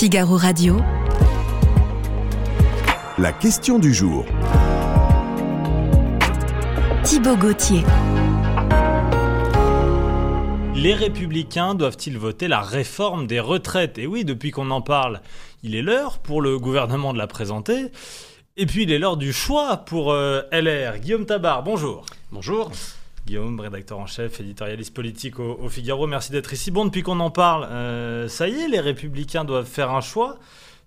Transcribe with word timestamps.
Figaro 0.00 0.38
Radio. 0.38 0.78
La 3.18 3.34
question 3.34 3.78
du 3.78 3.92
jour. 3.92 4.24
Thibaut 7.04 7.36
Gauthier. 7.36 7.82
Les 10.74 10.94
républicains 10.94 11.74
doivent-ils 11.74 12.16
voter 12.16 12.48
la 12.48 12.62
réforme 12.62 13.26
des 13.26 13.40
retraites? 13.40 13.98
Et 13.98 14.06
oui, 14.06 14.24
depuis 14.24 14.52
qu'on 14.52 14.70
en 14.70 14.80
parle, 14.80 15.20
il 15.62 15.74
est 15.74 15.82
l'heure 15.82 16.18
pour 16.20 16.40
le 16.40 16.58
gouvernement 16.58 17.12
de 17.12 17.18
la 17.18 17.26
présenter. 17.26 17.92
Et 18.56 18.64
puis 18.64 18.84
il 18.84 18.92
est 18.92 18.98
l'heure 18.98 19.18
du 19.18 19.34
choix 19.34 19.76
pour 19.76 20.12
euh, 20.12 20.40
LR. 20.50 20.98
Guillaume 20.98 21.26
Tabar, 21.26 21.62
bonjour. 21.62 22.06
Bonjour. 22.32 22.70
Guillaume, 23.26 23.60
rédacteur 23.60 23.98
en 23.98 24.06
chef, 24.06 24.40
éditorialiste 24.40 24.92
politique 24.94 25.38
au, 25.38 25.58
au 25.60 25.68
Figaro, 25.68 26.06
merci 26.06 26.32
d'être 26.32 26.52
ici. 26.52 26.70
Bon, 26.70 26.84
depuis 26.84 27.02
qu'on 27.02 27.20
en 27.20 27.30
parle, 27.30 27.64
euh, 27.70 28.28
ça 28.28 28.48
y 28.48 28.54
est, 28.62 28.68
les 28.68 28.80
républicains 28.80 29.44
doivent 29.44 29.66
faire 29.66 29.90
un 29.90 30.00
choix. 30.00 30.38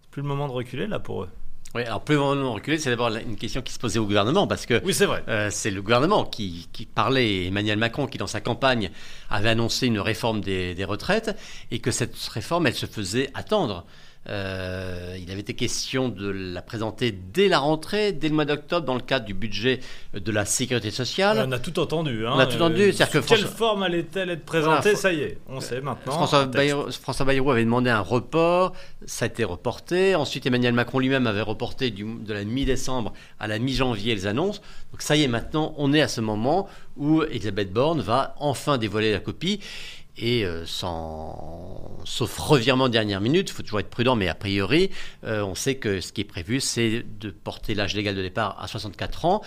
C'est 0.02 0.10
plus 0.10 0.22
le 0.22 0.28
moment 0.28 0.48
de 0.48 0.54
reculer 0.54 0.88
là 0.88 1.00
pour 1.00 1.24
eux. 1.24 1.30
Oui, 1.76 1.84
alors 1.84 2.02
plus 2.04 2.16
le 2.16 2.22
moment 2.22 2.36
de 2.36 2.46
reculer, 2.55 2.77
c'est 2.77 2.90
d'abord 2.91 3.10
une 3.16 3.36
question 3.36 3.62
qui 3.64 3.74
se 3.74 3.80
posait 3.80 3.98
au 3.98 4.05
gouvernement, 4.05 4.46
parce 4.46 4.66
que 4.68 4.80
Oui, 4.86 4.94
c'est 4.94 5.05
vrai. 5.08 5.24
euh, 5.27 5.50
c'est 5.52 5.72
le 5.72 5.82
gouvernement 5.82 6.24
qui, 6.26 6.68
qui 6.72 6.86
parlait, 6.86 7.46
Emmanuel 7.48 7.80
Macron, 7.80 8.05
qui 8.08 8.18
dans 8.20 8.27
sa 8.27 8.41
campagne 8.41 8.91
avait 9.30 9.50
annoncé 9.50 9.88
une 9.88 10.00
réforme 10.00 10.41
des, 10.41 10.76
des 10.76 10.86
retraites, 10.86 11.36
et 11.72 11.80
que 11.80 11.90
cette 11.90 12.16
réforme, 12.27 12.68
elle 12.68 12.76
se 12.76 12.86
faisait 12.86 13.32
attendre. 13.34 13.86
Euh, 14.30 15.18
il 15.22 15.30
avait 15.32 15.41
été 15.41 15.54
question 15.54 16.08
de 16.08 16.30
la 16.30 16.62
présenter 16.62 17.12
dès 17.12 17.50
la 17.50 17.59
rentrée, 17.59 18.13
dès 18.13 18.30
le 18.30 18.36
mois 18.36 18.46
d'octobre, 18.46 18.86
dans 18.86 18.94
le 18.96 19.02
cadre 19.02 19.26
du 19.26 19.34
budget 19.34 19.82
de 20.13 20.32
la 20.32 20.46
sécurité 20.46 20.91
sociale. 20.91 21.44
On 21.46 21.52
a 21.52 21.59
tout 21.59 21.77
entendu. 21.80 22.26
hein. 22.26 22.32
On 22.36 22.40
a 22.40 22.46
tout 22.46 22.55
entendu, 22.55 22.84
Euh, 22.84 22.91
que 22.91 23.12
Quelle 23.12 23.22
François- 23.23 23.48
forme 23.48 23.84
allait-elle 23.84 24.30
être 24.30 24.46
présentée 24.46 24.91
Voilà, 24.91 24.98
Ça 24.98 25.12
y 25.12 25.20
est, 25.22 25.38
on 25.48 25.59
sait 25.59 25.82
maintenant. 25.82 26.13
François. 26.13 26.46
Bayrou, 26.46 26.90
François 26.91 27.26
Bayrou 27.26 27.52
avait 27.52 27.66
demandé 27.66 27.90
un 27.90 27.99
report, 27.99 28.73
ça 29.05 29.26
a 29.26 29.27
été 29.27 29.44
reporté. 29.44 30.16
Ensuite, 30.16 30.46
Emmanuel 30.46 30.74
Macron 30.74 30.99
lui-même 30.99 31.27
avait 31.27 31.41
reporté 31.41 31.91
du- 31.91 32.05
de 32.05 32.34
la 32.34 32.44
mi-décembre 32.46 33.13
à 33.40 33.48
la 33.48 33.60
mi-janvier 33.60 34.16
les 34.16 34.26
annonces. 34.26 34.62
Donc 34.91 35.01
ça 35.01 35.16
y 35.18 35.24
est, 35.24 35.27
maintenant, 35.27 35.74
on 35.77 35.91
est 35.94 36.01
à 36.01 36.07
ce 36.07 36.21
moment 36.21 36.70
où 36.96 37.24
Elisabeth 37.24 37.74
Borne 37.74 37.99
va 38.01 38.35
enfin 38.40 38.77
dévoiler 38.77 39.12
la 39.12 39.20
copie. 39.20 39.60
Et 40.18 40.46
euh, 40.46 40.64
sans, 40.66 41.98
sauf 42.06 42.38
revirement 42.38 42.88
de 42.88 42.94
dernière 42.94 43.20
minute, 43.22 43.50
il 43.50 43.54
faut 43.54 43.64
toujours 43.64 43.80
être 43.80 43.90
prudent, 43.90 44.16
mais 44.16 44.28
a 44.30 44.36
priori, 44.36 44.92
euh, 45.24 45.42
on 45.44 45.56
sait 45.56 45.76
que 45.76 46.02
ce 46.02 46.14
qui 46.14 46.22
est 46.22 46.26
prévu, 46.26 46.60
c'est 46.62 47.04
de 47.20 47.32
porter 47.32 47.74
l'âge 47.74 47.96
légal 47.96 48.16
de 48.16 48.22
départ 48.22 48.56
à 48.62 48.68
64 48.68 49.26
ans 49.26 49.41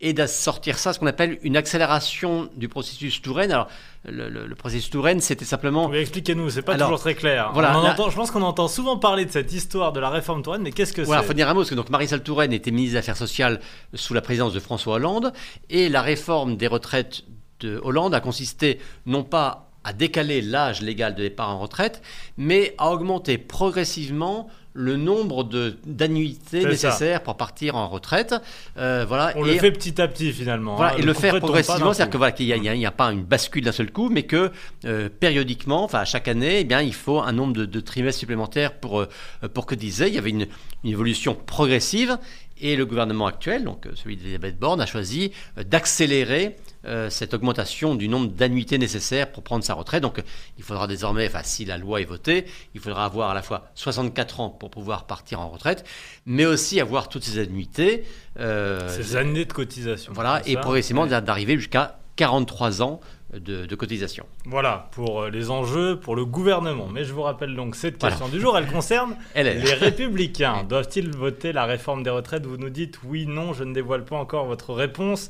et 0.00 0.12
d'assortir 0.14 0.78
ça 0.78 0.90
à 0.90 0.92
ce 0.92 1.00
qu'on 1.00 1.08
appelle 1.08 1.38
une 1.42 1.56
accélération 1.56 2.48
du 2.56 2.68
processus 2.68 3.20
Touraine. 3.20 3.50
Alors, 3.52 3.66
le, 4.08 4.30
le- 4.30 4.46
le 4.46 4.54
processus 4.54 4.88
Touraine, 4.90 5.20
c'était 5.20 5.44
simplement 5.44 5.86
Oui, 5.88 5.98
expliquez-nous, 5.98 6.48
c'est 6.50 6.62
pas 6.62 6.74
Alors, 6.74 6.86
toujours 6.88 7.00
très 7.00 7.14
clair. 7.16 7.50
voilà, 7.52 7.74
On 7.76 7.80
en 7.80 7.82
là- 7.82 7.92
entend- 7.92 8.08
je 8.08 8.16
pense 8.16 8.30
qu'on 8.30 8.42
entend 8.42 8.68
souvent 8.68 8.96
parler 8.96 9.24
de 9.26 9.30
cette 9.30 9.52
histoire 9.52 9.92
de 9.92 10.00
la 10.00 10.08
réforme 10.08 10.42
Touraine, 10.42 10.62
mais 10.62 10.70
qu'est-ce 10.72 10.92
que 10.94 11.02
Voilà, 11.02 11.20
c'est 11.22 11.26
faut 11.28 11.34
dire 11.34 11.48
un 11.50 11.52
mot, 11.54 11.60
parce 11.60 11.70
que 11.70 11.74
donc 11.74 11.90
Marisol 11.90 12.22
Touraine 12.22 12.52
était 12.52 12.70
ministre 12.70 12.92
des 12.92 12.98
Affaires 12.98 13.16
sociales 13.16 13.60
sous 13.92 14.14
la 14.14 14.20
présidence 14.22 14.54
de 14.54 14.60
François 14.60 14.94
Hollande, 14.94 15.32
et 15.68 15.88
la 15.90 16.00
réforme 16.00 16.56
des 16.56 16.68
retraites 16.68 17.24
de 17.60 17.80
Hollande 17.82 18.14
a 18.14 18.20
consisté 18.20 18.78
non 19.04 19.24
pas 19.24 19.67
à 19.88 19.94
décaler 19.94 20.42
l'âge 20.42 20.82
légal 20.82 21.14
de 21.14 21.22
départ 21.22 21.48
en 21.48 21.58
retraite, 21.58 22.02
mais 22.36 22.74
à 22.76 22.90
augmenter 22.90 23.38
progressivement 23.38 24.50
le 24.74 24.96
nombre 24.96 25.48
d'annuités 25.86 26.60
ça. 26.60 26.68
nécessaires 26.68 27.22
pour 27.22 27.38
partir 27.38 27.74
en 27.74 27.88
retraite. 27.88 28.34
Euh, 28.76 29.06
voilà, 29.08 29.32
On 29.36 29.46
et- 29.46 29.54
le 29.54 29.58
fait 29.58 29.72
petit 29.72 29.98
à 30.00 30.06
petit 30.06 30.30
finalement. 30.30 30.76
Voilà, 30.76 30.92
hein. 30.92 30.98
et 30.98 31.02
le 31.02 31.14
faire 31.14 31.38
progressivement, 31.38 31.94
c'est-à-dire 31.94 32.12
que 32.12 32.18
voilà, 32.18 32.32
qu'il 32.32 32.46
n'y 32.60 32.86
a, 32.86 32.90
pas 32.90 33.10
une 33.10 33.24
bascule 33.24 33.64
d'un 33.64 33.72
seul 33.72 33.90
coup, 33.90 34.10
mais 34.10 34.24
que 34.24 34.52
euh, 34.84 35.08
périodiquement, 35.08 35.84
enfin 35.84 36.00
à 36.00 36.04
chaque 36.04 36.28
année, 36.28 36.60
eh 36.60 36.64
bien, 36.64 36.82
il 36.82 36.94
faut 36.94 37.20
un 37.20 37.32
nombre 37.32 37.54
de, 37.54 37.64
de 37.64 37.80
trimestres 37.80 38.20
supplémentaires 38.20 38.74
pour, 38.74 39.00
euh, 39.00 39.08
pour 39.54 39.64
que 39.64 39.74
disait, 39.74 40.08
il 40.08 40.14
y 40.14 40.18
avait 40.18 40.30
une, 40.30 40.46
une 40.84 40.90
évolution 40.90 41.34
progressive. 41.34 42.18
Et 42.60 42.76
le 42.76 42.84
gouvernement 42.84 43.26
actuel, 43.26 43.64
donc 43.64 43.86
celui 43.94 44.16
d'Elisabeth 44.16 44.58
Borne, 44.58 44.80
a 44.80 44.86
choisi 44.86 45.30
d'accélérer 45.56 46.56
euh, 46.84 47.10
cette 47.10 47.34
augmentation 47.34 47.94
du 47.94 48.08
nombre 48.08 48.28
d'annuités 48.28 48.78
nécessaires 48.78 49.30
pour 49.32 49.42
prendre 49.42 49.64
sa 49.64 49.74
retraite. 49.74 50.02
Donc 50.02 50.22
il 50.58 50.64
faudra 50.64 50.86
désormais, 50.86 51.26
enfin 51.26 51.40
si 51.42 51.64
la 51.64 51.76
loi 51.78 52.00
est 52.00 52.04
votée, 52.04 52.44
il 52.74 52.80
faudra 52.80 53.04
avoir 53.04 53.30
à 53.30 53.34
la 53.34 53.42
fois 53.42 53.70
64 53.74 54.40
ans 54.40 54.50
pour 54.50 54.70
pouvoir 54.70 55.06
partir 55.06 55.40
en 55.40 55.48
retraite, 55.48 55.84
mais 56.26 56.46
aussi 56.46 56.80
avoir 56.80 57.08
toutes 57.08 57.24
ces 57.24 57.38
annuités. 57.40 58.04
euh, 58.38 58.88
Ces 58.96 59.16
années 59.16 59.44
de 59.44 59.52
cotisation. 59.52 60.12
voilà, 60.12 60.42
et 60.46 60.56
progressivement 60.56 61.02
Ouais. 61.04 61.20
d'arriver 61.20 61.56
jusqu'à 61.58 61.98
43 62.16 62.82
ans 62.82 63.00
de, 63.32 63.66
de 63.66 63.74
cotisation. 63.74 64.24
Voilà, 64.46 64.88
pour 64.92 65.22
euh, 65.22 65.30
les 65.30 65.50
enjeux, 65.50 65.98
pour 66.00 66.16
le 66.16 66.24
gouvernement. 66.24 66.88
Mais 66.92 67.04
je 67.04 67.12
vous 67.12 67.22
rappelle 67.22 67.54
donc 67.54 67.76
cette 67.76 68.00
Voilà. 68.00 68.16
question 68.16 68.28
du 68.34 68.40
jour, 68.40 68.56
elle 68.56 68.66
concerne 68.66 69.16
les 69.36 69.74
républicains. 69.74 70.64
Doivent-ils 70.68 71.10
voter 71.10 71.52
la 71.52 71.66
réforme 71.66 72.02
des 72.02 72.10
retraites? 72.10 72.46
Vous 72.46 72.56
nous 72.56 72.70
dites 72.70 73.00
oui, 73.04 73.26
non, 73.26 73.52
je 73.52 73.64
ne 73.64 73.74
dévoile 73.74 74.04
pas 74.04 74.16
encore 74.16 74.46
votre 74.46 74.72
réponse. 74.72 75.28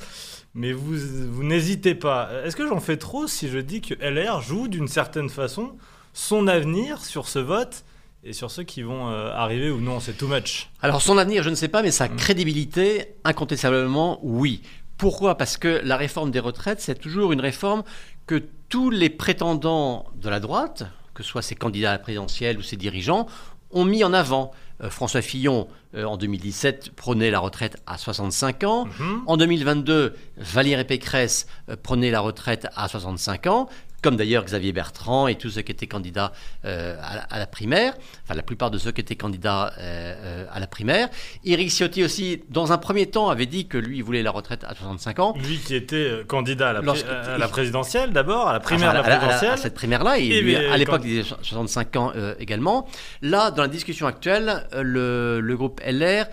Mais 0.54 0.72
vous, 0.72 0.94
vous 1.30 1.44
n'hésitez 1.44 1.94
pas. 1.94 2.30
Est-ce 2.44 2.56
que 2.56 2.66
j'en 2.66 2.80
fais 2.80 2.96
trop 2.96 3.26
si 3.26 3.48
je 3.48 3.58
dis 3.58 3.80
que 3.80 3.94
LR 3.94 4.40
joue 4.42 4.68
d'une 4.68 4.88
certaine 4.88 5.28
façon 5.28 5.72
son 6.14 6.48
avenir 6.48 7.04
sur 7.04 7.28
ce 7.28 7.38
vote 7.38 7.84
et 8.24 8.32
sur 8.32 8.50
ceux 8.50 8.64
qui 8.64 8.82
vont 8.82 9.08
euh, 9.10 9.30
arriver 9.32 9.70
ou 9.70 9.80
non? 9.80 10.00
C'est 10.00 10.14
too 10.16 10.26
much. 10.26 10.68
Alors 10.82 11.02
son 11.02 11.18
avenir, 11.18 11.42
je 11.42 11.50
ne 11.50 11.54
sais 11.54 11.68
pas, 11.68 11.82
mais 11.82 11.88
Mm. 11.88 11.92
sa 11.92 12.08
crédibilité, 12.08 13.14
incontestablement, 13.24 14.18
oui. 14.22 14.62
Pourquoi? 14.98 15.36
Parce 15.36 15.56
que 15.56 15.80
la 15.84 15.96
réforme 15.96 16.30
des 16.30 16.40
retraites, 16.40 16.80
c'est 16.80 16.96
toujours 16.96 17.32
une 17.32 17.40
réforme 17.40 17.84
que 18.26 18.42
tous 18.68 18.90
les 18.90 19.08
prétendants 19.08 20.06
de 20.16 20.28
la 20.28 20.40
droite, 20.40 20.84
que 21.14 21.22
ce 21.22 21.30
soit 21.30 21.42
ses 21.42 21.54
candidats 21.54 21.90
à 21.90 21.92
la 21.92 21.98
présidentielle 21.98 22.58
ou 22.58 22.62
ses 22.62 22.76
dirigeants, 22.76 23.26
ont 23.70 23.84
mis 23.84 24.04
en 24.04 24.12
avant. 24.12 24.50
Euh, 24.82 24.90
François 24.90 25.22
Fillon, 25.22 25.68
euh, 25.94 26.04
en 26.04 26.16
2017, 26.16 26.90
prônait 26.90 27.30
la 27.30 27.40
retraite 27.40 27.82
à 27.86 27.98
65 27.98 28.64
ans. 28.64 28.86
Mhm. 28.86 29.22
En 29.26 29.36
2022, 29.36 30.14
Valérie 30.36 30.84
Pécresse 30.84 31.46
euh, 31.68 31.76
prenait 31.80 32.10
la 32.10 32.20
retraite 32.20 32.68
à 32.76 32.88
65 32.88 33.46
ans, 33.46 33.68
comme 34.02 34.16
d'ailleurs 34.16 34.44
Xavier 34.44 34.72
Bertrand 34.72 35.26
et 35.26 35.34
tous 35.36 35.50
ceux 35.50 35.62
qui 35.62 35.72
étaient 35.72 35.86
candidats 35.88 36.32
euh, 36.64 36.96
à, 37.02 37.16
la, 37.16 37.22
à 37.22 37.38
la 37.38 37.46
primaire, 37.46 37.94
enfin 38.24 38.34
la 38.34 38.42
plupart 38.42 38.70
de 38.70 38.78
ceux 38.78 38.92
qui 38.92 39.00
étaient 39.00 39.16
candidats 39.16 39.72
euh, 39.78 39.82
euh, 39.82 40.46
à 40.52 40.60
la 40.60 40.66
primaire. 40.68 41.08
Éric 41.44 41.70
Ciotti 41.70 42.04
aussi, 42.04 42.42
dans 42.48 42.70
un 42.72 42.78
premier 42.78 43.06
temps, 43.06 43.28
avait 43.28 43.46
dit 43.46 43.66
que 43.66 43.76
lui, 43.76 43.98
il 43.98 44.04
voulait 44.04 44.22
la 44.22 44.30
retraite 44.30 44.62
à 44.64 44.74
65 44.74 45.18
ans. 45.18 45.34
Lui 45.36 45.58
qui 45.58 45.74
était 45.74 46.22
candidat 46.28 46.70
à 46.70 46.72
la, 46.74 46.80
Lorsque- 46.80 47.06
à 47.08 47.38
la 47.38 47.48
présidentielle 47.48 48.12
d'abord, 48.12 48.48
à 48.48 48.52
la 48.52 48.60
primaire 48.60 48.90
Enfin, 48.90 48.94
la 48.94 49.00
à, 49.00 49.02
à- 49.02 49.14
à- 49.14 49.18
présidentielle. 49.18 49.50
à 49.52 49.56
cette 49.56 49.74
primaire-là, 49.74 50.18
et, 50.18 50.26
Et 50.28 50.40
lui, 50.42 50.54
à 50.56 50.76
l'époque, 50.76 51.00
il 51.04 51.08
disait 51.22 51.34
65 51.42 51.96
ans 51.96 52.12
euh, 52.14 52.34
également. 52.38 52.86
Là, 53.22 53.50
dans 53.50 53.62
la 53.62 53.68
discussion 53.68 54.06
actuelle, 54.06 54.66
le, 54.80 55.40
le 55.40 55.56
groupe 55.56 55.80
LR 55.84 56.26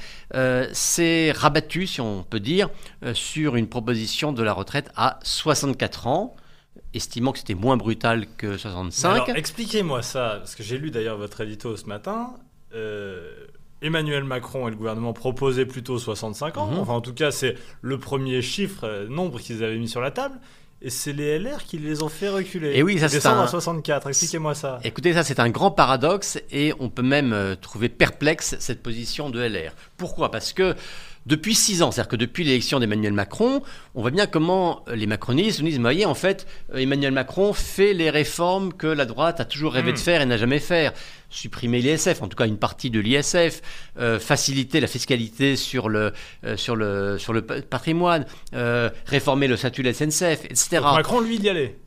s'est 0.73 1.31
rabattu, 1.31 1.87
si 1.87 2.01
on 2.01 2.23
peut 2.23 2.39
dire, 2.39 2.69
sur 3.13 3.55
une 3.55 3.67
proposition 3.67 4.33
de 4.33 4.43
la 4.43 4.53
retraite 4.53 4.91
à 4.95 5.19
64 5.23 6.07
ans, 6.07 6.35
estimant 6.95 7.31
que 7.31 7.39
c'était 7.39 7.53
moins 7.55 7.77
brutal 7.77 8.25
que 8.37 8.47
Mais 8.47 8.57
65. 8.57 9.09
alors, 9.13 9.29
expliquez-moi 9.35 10.01
ça, 10.01 10.35
parce 10.39 10.55
que 10.55 10.63
j'ai 10.63 10.77
lu 10.77 10.91
d'ailleurs 10.91 11.17
votre 11.17 11.41
édito 11.41 11.75
ce 11.77 11.85
matin. 11.85 12.31
Euh, 12.73 13.29
Emmanuel 13.81 14.23
Macron 14.23 14.67
et 14.67 14.71
le 14.71 14.77
gouvernement 14.77 15.13
proposaient 15.13 15.65
plutôt 15.65 15.99
65 15.99 16.57
ans. 16.57 16.71
Mhm. 16.71 16.79
Enfin, 16.79 16.93
en 16.93 17.01
tout 17.01 17.13
cas, 17.13 17.31
c'est 17.31 17.55
le 17.81 17.99
premier 17.99 18.41
chiffre, 18.41 18.85
euh, 18.85 19.07
nombre 19.07 19.39
qu'ils 19.39 19.63
avaient 19.63 19.77
mis 19.77 19.89
sur 19.89 20.01
la 20.01 20.11
table. 20.11 20.39
Et 20.81 20.89
c'est 20.89 21.13
les 21.13 21.39
LR 21.39 21.63
qui 21.63 21.77
les 21.77 22.03
ont 22.03 22.09
fait 22.09 22.29
reculer. 22.29 22.73
Et 22.75 22.83
oui, 22.83 22.99
ça, 22.99 23.07
c'est 23.09 23.25
un- 23.25 23.39
à 23.41 23.47
64. 23.47 24.07
Expliquez-moi 24.07 24.53
ça. 24.55 24.79
Écoutez, 24.83 25.13
ça 25.13 25.23
c'est 25.23 25.39
un 25.39 25.49
grand 25.49 25.71
paradoxe 25.71 26.37
et 26.51 26.73
on 26.79 26.89
peut 26.89 27.01
même 27.01 27.31
euh, 27.33 27.55
trouver 27.55 27.89
perplexe 27.89 28.55
cette 28.59 28.83
position 28.83 29.29
de 29.29 29.39
LR. 29.41 29.73
Pourquoi? 29.97 30.29
Parce 30.31 30.51
que 30.53 30.75
depuis 31.25 31.55
six 31.55 31.81
ans, 31.81 31.91
c'est-à-dire 31.91 32.09
que 32.09 32.15
depuis 32.15 32.43
l'élection 32.43 32.79
d'Emmanuel 32.79 33.13
Macron, 33.13 33.61
on 33.95 34.01
voit 34.01 34.11
bien 34.11 34.27
comment 34.27 34.83
euh, 34.87 34.95
les 34.95 35.07
macronistes 35.07 35.59
nous 35.61 35.65
disent, 35.67 35.77
vous 35.77 35.81
voyez, 35.81 36.05
en 36.05 36.13
fait, 36.13 36.45
euh, 36.73 36.77
Emmanuel 36.77 37.11
Macron 37.11 37.51
fait 37.53 37.93
les 37.93 38.09
réformes 38.09 38.73
que 38.73 38.87
la 38.87 39.05
droite 39.05 39.39
a 39.39 39.45
toujours 39.45 39.73
rêvé 39.73 39.91
de 39.93 39.97
faire 39.97 40.21
et 40.21 40.25
n'a 40.25 40.37
jamais 40.37 40.59
fait. 40.59 40.93
Supprimer 41.29 41.81
l'ISF, 41.81 42.21
en 42.21 42.27
tout 42.27 42.37
cas 42.37 42.45
une 42.45 42.57
partie 42.59 42.89
de 42.91 42.99
l'ISF, 42.99 43.61
euh, 43.99 44.19
faciliter 44.19 44.79
la 44.79 44.87
fiscalité 44.87 45.55
sur 45.55 45.89
le, 45.89 46.13
euh, 46.45 46.55
sur 46.55 46.75
le, 46.75 47.17
sur 47.17 47.33
le 47.33 47.41
pa- 47.41 47.61
patrimoine, 47.61 48.25
euh, 48.53 48.89
réformer 49.07 49.47
le 49.47 49.57
statut 49.57 49.81
de 49.81 49.87
la 49.89 49.93
SNCF, 49.93 50.45
etc. 50.45 50.67
Donc, 50.83 50.93
Macron, 50.95 51.19
lui, 51.21 51.35
il 51.35 51.43
y 51.43 51.49
allait. 51.49 51.77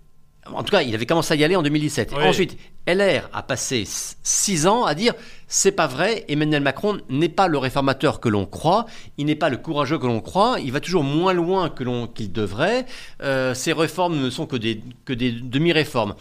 En 0.55 0.63
tout 0.63 0.71
cas, 0.71 0.83
il 0.83 0.95
avait 0.95 1.07
commencé 1.07 1.35
à 1.35 1.37
y 1.37 1.45
aller 1.45 1.57
en 1.57 1.63
2017. 1.63 2.13
Oui. 2.17 2.25
Ensuite, 2.25 2.57
LR 2.87 3.29
a 3.33 3.43
passé 3.43 3.85
six 3.87 4.67
ans 4.67 4.85
à 4.85 4.95
dire 4.95 5.15
c'est 5.47 5.73
pas 5.73 5.87
vrai, 5.87 6.25
Emmanuel 6.29 6.63
Macron 6.63 6.99
n'est 7.09 7.29
pas 7.29 7.49
le 7.49 7.59
réformateur 7.59 8.21
que 8.21 8.29
l'on 8.29 8.47
croit, 8.47 8.87
il 9.17 9.27
n'est 9.27 9.35
pas 9.35 9.49
le 9.49 9.57
courageux 9.57 9.99
que 9.99 10.07
l'on 10.07 10.21
croit, 10.21 10.57
il 10.63 10.73
va 10.73 10.81
toujours 10.81 11.05
moins 11.05 11.33
loin 11.33 11.71
que 11.71 11.85
l'on 11.85 12.07
qu'il 12.07 12.33
devrait. 12.33 12.87
Euh, 13.23 13.55
ces 13.55 13.73
réformes 13.73 14.21
ne 14.21 14.31
sont 14.31 14.47
que 14.47 14.57
des, 14.57 14.83
que 15.05 15.13
des 15.13 15.33
demi-réformes. 15.33 16.15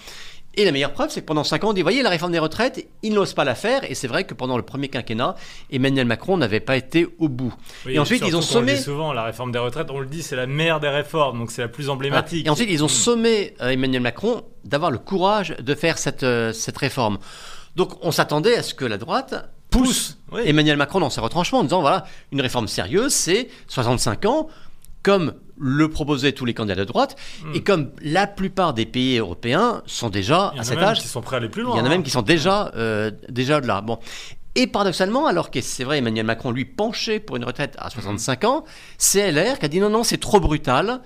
Et 0.57 0.65
la 0.65 0.71
meilleure 0.71 0.91
preuve, 0.91 1.09
c'est 1.11 1.21
que 1.21 1.25
pendant 1.25 1.43
5 1.43 1.63
ans, 1.63 1.69
on 1.69 1.73
dit, 1.73 1.83
voyez, 1.83 2.01
la 2.01 2.09
réforme 2.09 2.31
des 2.31 2.39
retraites, 2.39 2.85
il 3.03 3.13
n'ose 3.13 3.33
pas 3.33 3.43
la 3.43 3.53
faire. 3.55 3.89
Et 3.89 3.93
c'est 3.95 4.07
vrai 4.07 4.23
que 4.25 4.33
pendant 4.33 4.57
le 4.57 4.63
premier 4.63 4.89
quinquennat, 4.89 5.35
Emmanuel 5.71 6.07
Macron 6.07 6.35
n'avait 6.35 6.59
pas 6.59 6.75
été 6.75 7.07
au 7.19 7.29
bout. 7.29 7.53
Oui, 7.85 7.93
et 7.93 7.99
ensuite, 7.99 8.23
ils 8.25 8.35
ont 8.35 8.41
surtout 8.41 8.55
qu'on 8.55 8.61
le 8.61 8.67
sommé... 8.67 8.77
dit 8.77 8.83
souvent, 8.83 9.13
la 9.13 9.23
réforme 9.23 9.51
des 9.51 9.59
retraites, 9.59 9.91
on 9.91 9.99
le 9.99 10.07
dit, 10.07 10.23
c'est 10.23 10.35
la 10.35 10.47
meilleure 10.47 10.79
des 10.79 10.89
réformes, 10.89 11.37
donc 11.39 11.51
c'est 11.51 11.61
la 11.61 11.67
plus 11.67 11.89
emblématique. 11.89 12.45
Et 12.45 12.49
ensuite, 12.49 12.69
ils 12.71 12.83
ont 12.83 12.87
Mm. 12.87 12.89
sommé 12.89 13.53
euh, 13.61 13.69
Emmanuel 13.69 14.01
Macron 14.01 14.43
d'avoir 14.65 14.89
le 14.89 14.97
courage 14.97 15.55
de 15.59 15.75
faire 15.75 15.97
cette, 15.99 16.23
euh, 16.23 16.51
cette 16.53 16.77
réforme. 16.77 17.19
Donc 17.75 17.91
on 18.03 18.11
s'attendait 18.11 18.55
à 18.57 18.63
ce 18.63 18.73
que 18.73 18.85
la 18.85 18.97
droite 18.97 19.49
Pousse. 19.69 20.17
Oui. 20.31 20.41
Emmanuel 20.45 20.77
Macron 20.77 20.99
dans 21.01 21.09
ses 21.11 21.21
retranchements 21.21 21.59
en 21.59 21.63
disant 21.63 21.81
voilà, 21.81 22.05
une 22.31 22.41
réforme 22.41 22.67
sérieuse, 22.67 23.13
c'est 23.13 23.49
65 23.67 24.25
ans, 24.25 24.47
comme 25.03 25.33
le 25.59 25.89
proposaient 25.89 26.31
tous 26.33 26.45
les 26.45 26.53
candidats 26.53 26.75
de 26.75 26.83
droite, 26.83 27.15
Hmm. 27.43 27.53
et 27.55 27.63
comme 27.63 27.91
la 28.01 28.27
plupart 28.27 28.73
des 28.73 28.85
pays 28.85 29.17
européens 29.17 29.81
sont 29.85 30.09
déjà 30.09 30.51
Il 30.53 30.57
y 30.57 30.59
en 30.59 30.59
à 30.59 30.61
a 30.61 30.63
cet 30.65 30.75
même 30.77 30.83
âge. 30.85 30.99
qui 31.01 31.07
sont 31.07 31.21
prêts 31.21 31.35
à 31.35 31.39
aller 31.39 31.49
plus 31.49 31.63
loin. 31.63 31.75
Il 31.75 31.77
y 31.77 31.81
en 31.81 31.83
a 31.83 31.87
hein. 31.87 31.89
même 31.89 32.03
qui 32.03 32.09
sont 32.11 32.21
déjà, 32.21 32.71
euh, 32.75 33.11
déjà 33.29 33.59
de 33.61 33.67
là. 33.67 33.81
Bon. 33.81 33.99
Et 34.55 34.65
paradoxalement, 34.67 35.27
alors 35.27 35.51
que 35.51 35.61
c'est 35.61 35.83
vrai, 35.83 35.99
Emmanuel 35.99 36.25
Macron, 36.25 36.51
lui, 36.51 36.65
penchait 36.65 37.19
pour 37.19 37.35
une 37.37 37.45
retraite 37.45 37.75
à 37.77 37.89
65 37.91 38.43
ans, 38.43 38.63
c'est 38.97 39.31
LR 39.31 39.59
qui 39.59 39.65
a 39.65 39.67
dit 39.67 39.79
non, 39.79 39.89
non, 39.89 40.03
c'est 40.03 40.17
trop 40.17 40.39
brutal. 40.39 41.01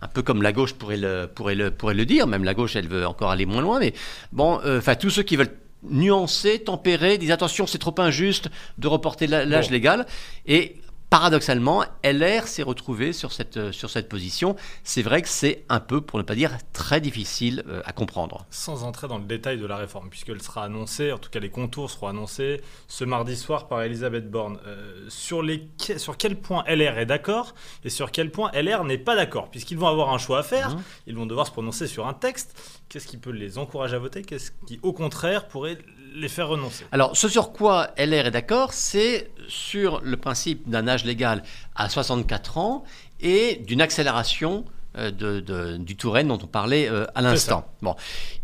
Un 0.00 0.08
peu 0.08 0.22
comme 0.22 0.42
la 0.42 0.52
gauche 0.52 0.74
pourrait 0.74 0.96
le, 0.96 1.26
pourrait, 1.34 1.54
le, 1.54 1.70
pourrait 1.70 1.94
le 1.94 2.04
dire, 2.06 2.26
même 2.26 2.44
la 2.44 2.52
gauche, 2.54 2.76
elle 2.76 2.88
veut 2.88 3.06
encore 3.06 3.30
aller 3.30 3.46
moins 3.46 3.62
loin, 3.62 3.78
mais 3.78 3.94
bon, 4.32 4.60
euh, 4.64 4.78
enfin, 4.78 4.94
tous 4.96 5.08
ceux 5.10 5.22
qui 5.22 5.36
veulent 5.36 5.54
nuancer, 5.88 6.58
tempérer, 6.60 7.18
disent 7.18 7.30
attention, 7.30 7.66
c'est 7.66 7.78
trop 7.78 7.94
injuste 7.98 8.48
de 8.78 8.88
reporter 8.88 9.26
l'âge 9.26 9.66
Bon. 9.68 9.72
légal. 9.72 10.06
Et 10.46 10.76
paradoxalement, 11.10 11.84
LR 12.02 12.48
s'est 12.48 12.62
retrouvé 12.62 13.12
sur 13.12 13.32
cette, 13.32 13.56
euh, 13.56 13.72
sur 13.72 13.90
cette 13.90 14.08
position. 14.08 14.56
C'est 14.82 15.02
vrai 15.02 15.22
que 15.22 15.28
c'est 15.28 15.64
un 15.68 15.78
peu, 15.80 16.00
pour 16.00 16.18
ne 16.18 16.24
pas 16.24 16.34
dire 16.34 16.50
très 16.72 17.00
difficile 17.00 17.62
euh, 17.68 17.82
à 17.84 17.92
comprendre. 17.92 18.46
Sans 18.50 18.82
entrer 18.84 19.06
dans 19.06 19.18
le 19.18 19.24
détail 19.24 19.58
de 19.58 19.66
la 19.66 19.76
réforme, 19.76 20.08
puisqu'elle 20.10 20.42
sera 20.42 20.64
annoncée, 20.64 21.12
en 21.12 21.18
tout 21.18 21.30
cas 21.30 21.38
les 21.40 21.50
contours 21.50 21.90
seront 21.90 22.08
annoncés 22.08 22.60
ce 22.88 23.04
mardi 23.04 23.36
soir 23.36 23.68
par 23.68 23.82
Elisabeth 23.82 24.30
Borne. 24.30 24.58
Euh, 24.66 25.04
sur, 25.08 25.42
les, 25.42 25.68
sur 25.98 26.16
quel 26.16 26.36
point 26.40 26.64
LR 26.66 26.98
est 26.98 27.06
d'accord 27.06 27.54
et 27.84 27.90
sur 27.90 28.10
quel 28.10 28.30
point 28.30 28.50
LR 28.52 28.84
n'est 28.84 28.98
pas 28.98 29.14
d'accord, 29.14 29.50
puisqu'ils 29.50 29.78
vont 29.78 29.88
avoir 29.88 30.12
un 30.12 30.18
choix 30.18 30.40
à 30.40 30.42
faire, 30.42 30.70
Mhm. 30.70 30.82
ils 31.06 31.16
vont 31.16 31.26
devoir 31.26 31.46
se 31.46 31.52
prononcer 31.52 31.86
sur 31.86 32.06
un 32.06 32.14
texte. 32.14 32.54
Qu'est-ce 32.88 33.06
qui 33.06 33.16
peut 33.18 33.30
les 33.30 33.58
encourager 33.58 33.96
à 33.96 33.98
voter? 33.98 34.22
Qu'est-ce 34.22 34.50
qui, 34.66 34.78
au 34.82 34.92
contraire, 34.92 35.46
pourrait 35.48 35.78
les 36.14 36.28
faire 36.28 36.48
renoncer? 36.48 36.84
Alors, 36.92 37.16
ce 37.16 37.28
sur 37.28 37.52
quoi 37.52 37.90
LR 37.96 38.26
est 38.26 38.30
d'accord, 38.30 38.72
c'est 38.72 39.30
sur 39.48 40.00
le 40.02 40.16
principe 40.16 40.68
d'un 40.68 40.86
âge 40.88 41.04
légal 41.04 41.42
à 41.74 41.88
64 41.88 42.58
ans 42.58 42.84
et 43.20 43.56
d'une 43.66 43.80
accélération 43.80 44.64
euh, 44.96 45.10
de, 45.10 45.40
de- 45.40 45.76
du 45.76 45.96
Touraine 45.96 46.28
dont 46.28 46.38
on 46.42 46.46
parlait 46.46 46.88
euh, 46.88 47.04
à 47.14 47.20
l'instant. 47.22 47.66
Bon, 47.82 47.96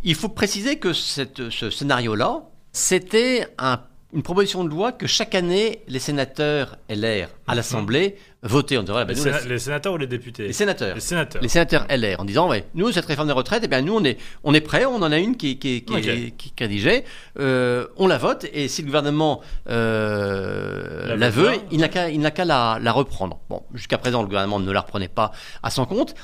il 0.02 0.14
faut 0.14 0.28
préciser 0.28 0.78
que 0.78 0.92
cette- 0.92 1.50
ce 1.50 1.70
scénario-là, 1.70 2.42
c'était 2.72 3.48
un- 3.58 3.80
une 4.12 4.22
proposition 4.22 4.64
de 4.64 4.68
loi 4.70 4.90
que 4.92 5.06
chaque 5.06 5.34
année 5.34 5.82
les 5.86 5.98
sénateurs 6.00 6.76
LR 6.88 7.28
à 7.46 7.54
l'Assemblée 7.54 8.16
votaient. 8.42 8.76
On 8.78 8.82
dirait, 8.82 9.04
bah, 9.04 9.12
les, 9.12 9.18
nous, 9.20 9.24
la- 9.26 9.38
séna- 9.38 9.48
les 9.48 9.58
sénateurs 9.58 9.92
ou 9.92 9.96
les 9.98 10.06
députés 10.08 10.46
les 10.48 10.52
sénateurs. 10.52 10.94
Les 10.96 11.00
sénateurs. 11.00 11.42
Les 11.42 11.48
sénateurs 11.48 11.86
LR 11.88 12.20
en 12.20 12.24
disant 12.24 12.48
ouais, 12.48 12.64
nous 12.74 12.90
cette 12.92 13.06
réforme 13.06 13.28
des 13.28 13.34
retraites, 13.34 13.62
eh 13.64 13.68
bien 13.68 13.82
nous 13.82 13.94
on 13.94 14.04
est 14.04 14.18
on 14.42 14.52
est 14.54 14.60
prêt, 14.60 14.84
on 14.84 14.96
en 14.96 15.12
a 15.12 15.18
une 15.18 15.36
qui 15.36 15.58
qui 15.58 15.82
qui, 15.84 16.52
rédigée, 16.58 17.04
euh, 17.38 17.86
on 17.96 18.06
la 18.08 18.18
vote 18.18 18.46
et 18.52 18.66
si 18.68 18.82
le 18.82 18.86
gouvernement 18.86 19.40
euh, 19.68 21.16
La 21.16 21.30
veut, 21.30 21.44
pas, 21.52 21.54
il 21.70 21.78
n'a 21.80 21.88
qu'à 21.88 22.10
il 22.10 22.20
n'a 22.20 22.30
qu'à 22.30 22.44
la, 22.44 22.78
la 22.80 22.92
reprendre. 22.92 23.40
Bon, 23.48 23.62
jusqu'à 23.74 23.98
présent 23.98 24.22
le 24.22 24.26
gouvernement 24.28 24.60
ne 24.60 24.70
la 24.72 24.80
reprenait 24.80 25.08
pas 25.08 25.32
à 25.62 25.70
son 25.70 25.84
compte 25.86 26.14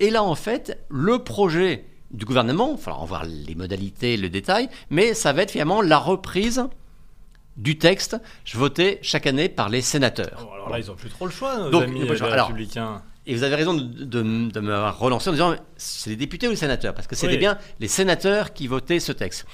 et 0.00 0.10
là 0.10 0.22
en 0.22 0.34
fait 0.34 0.78
le 0.88 1.18
projet 1.20 1.84
du 2.12 2.24
gouvernement, 2.24 2.74
il 2.78 2.82
faudra 2.82 3.00
en 3.00 3.04
voir 3.04 3.24
les 3.26 3.54
modalités, 3.56 4.16
le 4.16 4.28
détail, 4.28 4.68
mais 4.90 5.12
ça 5.12 5.32
va 5.32 5.42
être 5.42 5.50
finalement 5.50 5.82
la 5.82 5.98
reprise 5.98 6.64
du 7.56 7.78
texte 7.78 8.16
voté 8.54 8.98
chaque 9.02 9.26
année 9.26 9.48
par 9.48 9.68
les 9.68 9.80
sénateurs. 9.82 10.42
Bon, 10.44 10.52
alors 10.52 10.68
là, 10.70 10.78
ils 10.78 10.86
n'ont 10.86 10.94
plus 10.94 11.08
trop 11.10 11.24
le 11.26 11.32
choix, 11.32 11.58
nos 11.58 11.70
Donc, 11.70 11.82
amis 11.84 12.02
euh, 12.02 12.14
les 12.14 12.22
Alors, 12.22 12.48
républicains. 12.48 13.02
Et 13.28 13.34
vous 13.34 13.42
avez 13.42 13.56
raison 13.56 13.74
de, 13.74 13.82
de, 13.82 14.50
de 14.50 14.60
me 14.60 14.88
relancer 14.90 15.30
en 15.30 15.32
disant 15.32 15.56
c'est 15.76 16.10
les 16.10 16.16
députés 16.16 16.46
ou 16.46 16.50
les 16.50 16.56
sénateurs? 16.56 16.94
Parce 16.94 17.06
que 17.08 17.16
c'était 17.16 17.32
Oui. 17.32 17.38
bien 17.38 17.58
les 17.80 17.88
sénateurs 17.88 18.52
qui 18.52 18.66
votaient 18.68 19.00
ce 19.00 19.10
texte. 19.12 19.46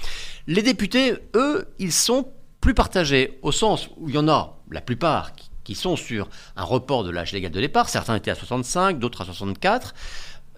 Les 0.47 0.61
députés, 0.61 1.15
eux, 1.35 1.67
ils 1.79 1.91
sont 1.91 2.27
plus 2.61 2.73
partagés 2.75 3.39
au 3.41 3.51
sens 3.51 3.89
où 3.97 4.09
il 4.09 4.15
y 4.15 4.17
en 4.17 4.27
a, 4.27 4.57
la 4.69 4.81
plupart, 4.81 5.33
qui, 5.33 5.49
qui 5.63 5.75
sont 5.75 5.95
sur 5.95 6.29
un 6.55 6.63
report 6.63 7.03
de 7.03 7.09
l'âge 7.09 7.31
légal 7.31 7.51
de 7.51 7.59
départ. 7.59 7.89
Certains 7.89 8.15
étaient 8.15 8.31
à 8.31 8.35
65, 8.35 8.99
d'autres 8.99 9.21
à 9.21 9.25
64. 9.25 9.95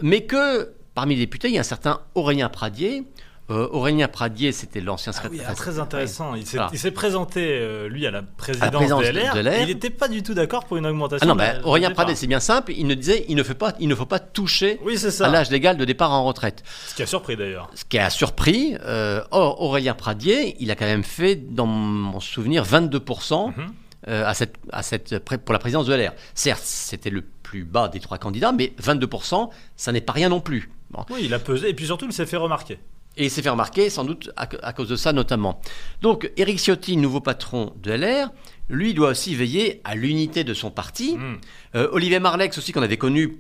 Mais 0.01 0.25
que 0.25 0.73
parmi 0.93 1.15
les 1.15 1.21
députés, 1.21 1.47
il 1.47 1.53
y 1.53 1.57
a 1.57 1.61
un 1.61 1.63
certain 1.63 2.01
Aurélien 2.15 2.49
Pradier. 2.49 3.03
Euh, 3.51 3.67
Aurélien 3.71 4.07
Pradier, 4.07 4.51
c'était 4.51 4.81
l'ancien 4.81 5.11
Ah 5.15 5.19
oui, 5.23 5.37
secrétaire. 5.37 5.47
ah, 5.51 5.55
très 5.55 5.77
intéressant. 5.77 6.33
Il 6.33 6.47
s'est 6.47 6.57
Voilà. 6.57 6.71
il 6.73 6.79
s'est 6.79 6.89
présenté, 6.89 7.41
euh, 7.59 7.87
lui, 7.87 8.07
à 8.07 8.11
la 8.11 8.23
présidence, 8.23 8.71
présidence 8.71 9.01
de 9.03 9.11
de 9.11 9.19
LR. 9.19 9.35
LR. 9.35 9.61
Il 9.61 9.67
n'était 9.67 9.91
pas 9.91 10.07
du 10.07 10.23
tout 10.23 10.33
d'accord 10.33 10.65
pour 10.65 10.77
une 10.77 10.85
augmentation. 10.87 11.23
Ah 11.23 11.27
non, 11.27 11.35
de 11.35 11.63
Aurélien. 11.63 11.91
Pradier, 11.91 12.15
c'est 12.15 12.25
bien 12.25 12.39
simple. 12.39 12.71
Il 12.75 12.87
ne 12.87 12.95
disait 12.95 13.23
il 13.29 13.35
ne 13.35 13.43
faut 13.43 13.53
pas, 13.53 13.73
il 13.79 13.87
ne 13.87 13.93
faut 13.93 14.07
pas 14.07 14.17
toucher 14.17 14.79
Oui, 14.83 14.97
à 15.19 15.29
l'âge 15.29 15.51
légal 15.51 15.77
de 15.77 15.85
départ 15.85 16.11
en 16.11 16.23
retraite. 16.25 16.63
Ce 16.87 16.95
qui 16.95 17.03
a 17.03 17.05
surpris 17.05 17.35
d'ailleurs. 17.37 17.69
Ce 17.75 17.85
qui 17.85 17.99
a 17.99 18.09
surpris, 18.09 18.75
euh, 18.83 19.21
or 19.29 19.61
Aurélien 19.61 19.93
Pradier, 19.93 20.55
il 20.59 20.71
a 20.71 20.75
quand 20.75 20.85
même 20.85 21.03
fait, 21.03 21.35
dans 21.35 21.67
mon 21.67 22.19
souvenir, 22.19 22.63
22% 22.63 23.53
Mhm. 23.55 23.71
à 24.07 24.33
cette, 24.33 24.55
à 24.71 24.81
cette, 24.81 25.19
pré- 25.19 25.37
pour 25.37 25.53
la 25.53 25.59
présidence 25.59 25.85
de 25.85 25.93
LR. 25.93 26.13
Certes, 26.33 26.63
c'était 26.63 27.11
le 27.11 27.21
plus 27.43 27.63
bas 27.63 27.89
des 27.89 27.99
trois 27.99 28.17
candidats, 28.17 28.51
mais 28.51 28.73
22%, 28.81 29.51
ça 29.75 29.91
n'est 29.91 30.01
pas 30.01 30.13
rien 30.13 30.29
non 30.29 30.41
plus. 30.41 30.71
Bon. 30.89 31.05
Oui, 31.11 31.21
il 31.25 31.33
a 31.35 31.39
pesé 31.39 31.69
et 31.69 31.73
puis 31.75 31.85
surtout, 31.85 32.05
il 32.07 32.13
s'est 32.13 32.25
fait 32.25 32.37
remarquer. 32.37 32.79
Et 33.17 33.25
il 33.25 33.31
s'est 33.31 33.41
fait 33.41 33.49
remarquer, 33.49 33.89
sans 33.89 34.03
doute 34.03 34.29
à, 34.35 34.47
à 34.63 34.73
cause 34.73 34.89
de 34.89 34.95
ça 34.95 35.13
notamment. 35.13 35.61
Donc, 36.01 36.29
Éric 36.37 36.59
Ciotti, 36.59 36.97
nouveau 36.97 37.21
patron 37.21 37.73
de 37.81 37.91
LR, 37.93 38.29
lui 38.69 38.93
doit 38.93 39.09
aussi 39.09 39.35
veiller 39.35 39.79
à 39.85 39.95
l'unité 39.95 40.43
de 40.43 40.53
son 40.53 40.69
parti. 40.71 41.15
Mhm. 41.17 41.37
Euh, 41.75 41.87
Olivier 41.91 42.19
Marlex 42.19 42.57
aussi, 42.57 42.71
qu'on 42.73 42.81
avait 42.81 42.97
connu 42.97 43.37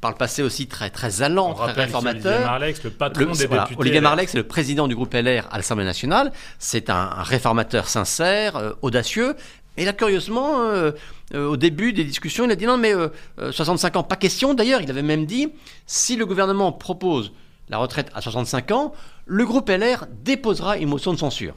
par 0.00 0.10
le 0.12 0.16
passé 0.16 0.42
aussi 0.42 0.66
très, 0.68 0.88
très 0.88 1.20
allant, 1.20 1.50
On 1.50 1.54
très 1.54 1.66
rappelle 1.66 1.82
Olivier 1.82 1.96
réformateur. 1.98 2.40
Marlex, 2.46 2.82
le 2.84 2.90
patron 2.90 3.24
Le- 3.26 3.32
des 3.36 3.46
voilà, 3.46 3.62
députés. 3.64 3.80
Olivier. 3.80 4.00
Marlex 4.00 4.34
est 4.34 4.38
le 4.38 4.46
président 4.46 4.88
du 4.88 4.94
groupe 4.94 5.12
LR 5.12 5.46
à 5.50 5.56
l'Assemblée 5.58 5.84
nationale. 5.84 6.32
C'est 6.58 6.88
un, 6.88 6.94
un 7.16 7.22
réformateur 7.22 7.88
sincère, 7.88 8.56
euh, 8.56 8.72
audacieux. 8.80 9.34
Et 9.76 9.84
là, 9.84 9.92
curieusement, 9.92 10.62
euh, 10.62 10.92
euh, 11.34 11.46
au 11.46 11.56
début 11.58 11.92
des 11.92 12.04
discussions, 12.04 12.44
il 12.46 12.50
a 12.50 12.56
dit 12.56 12.66
non, 12.66 12.78
mais 12.78 12.94
euh, 12.94 13.08
euh, 13.38 13.52
65 13.52 13.96
ans, 13.96 14.02
pas 14.02 14.16
question. 14.16 14.54
D'ailleurs, 14.54 14.80
il 14.80 14.90
avait 14.90 15.02
même 15.02 15.26
dit 15.26 15.48
si 15.86 16.16
le 16.16 16.24
gouvernement 16.24 16.72
propose 16.72 17.32
la 17.70 17.78
retraite 17.78 18.10
à 18.14 18.20
65 18.20 18.72
ans, 18.72 18.92
le 19.26 19.46
groupe 19.46 19.70
LR 19.70 20.06
déposera 20.24 20.76
une 20.76 20.88
motion 20.88 21.12
de 21.12 21.18
censure. 21.18 21.54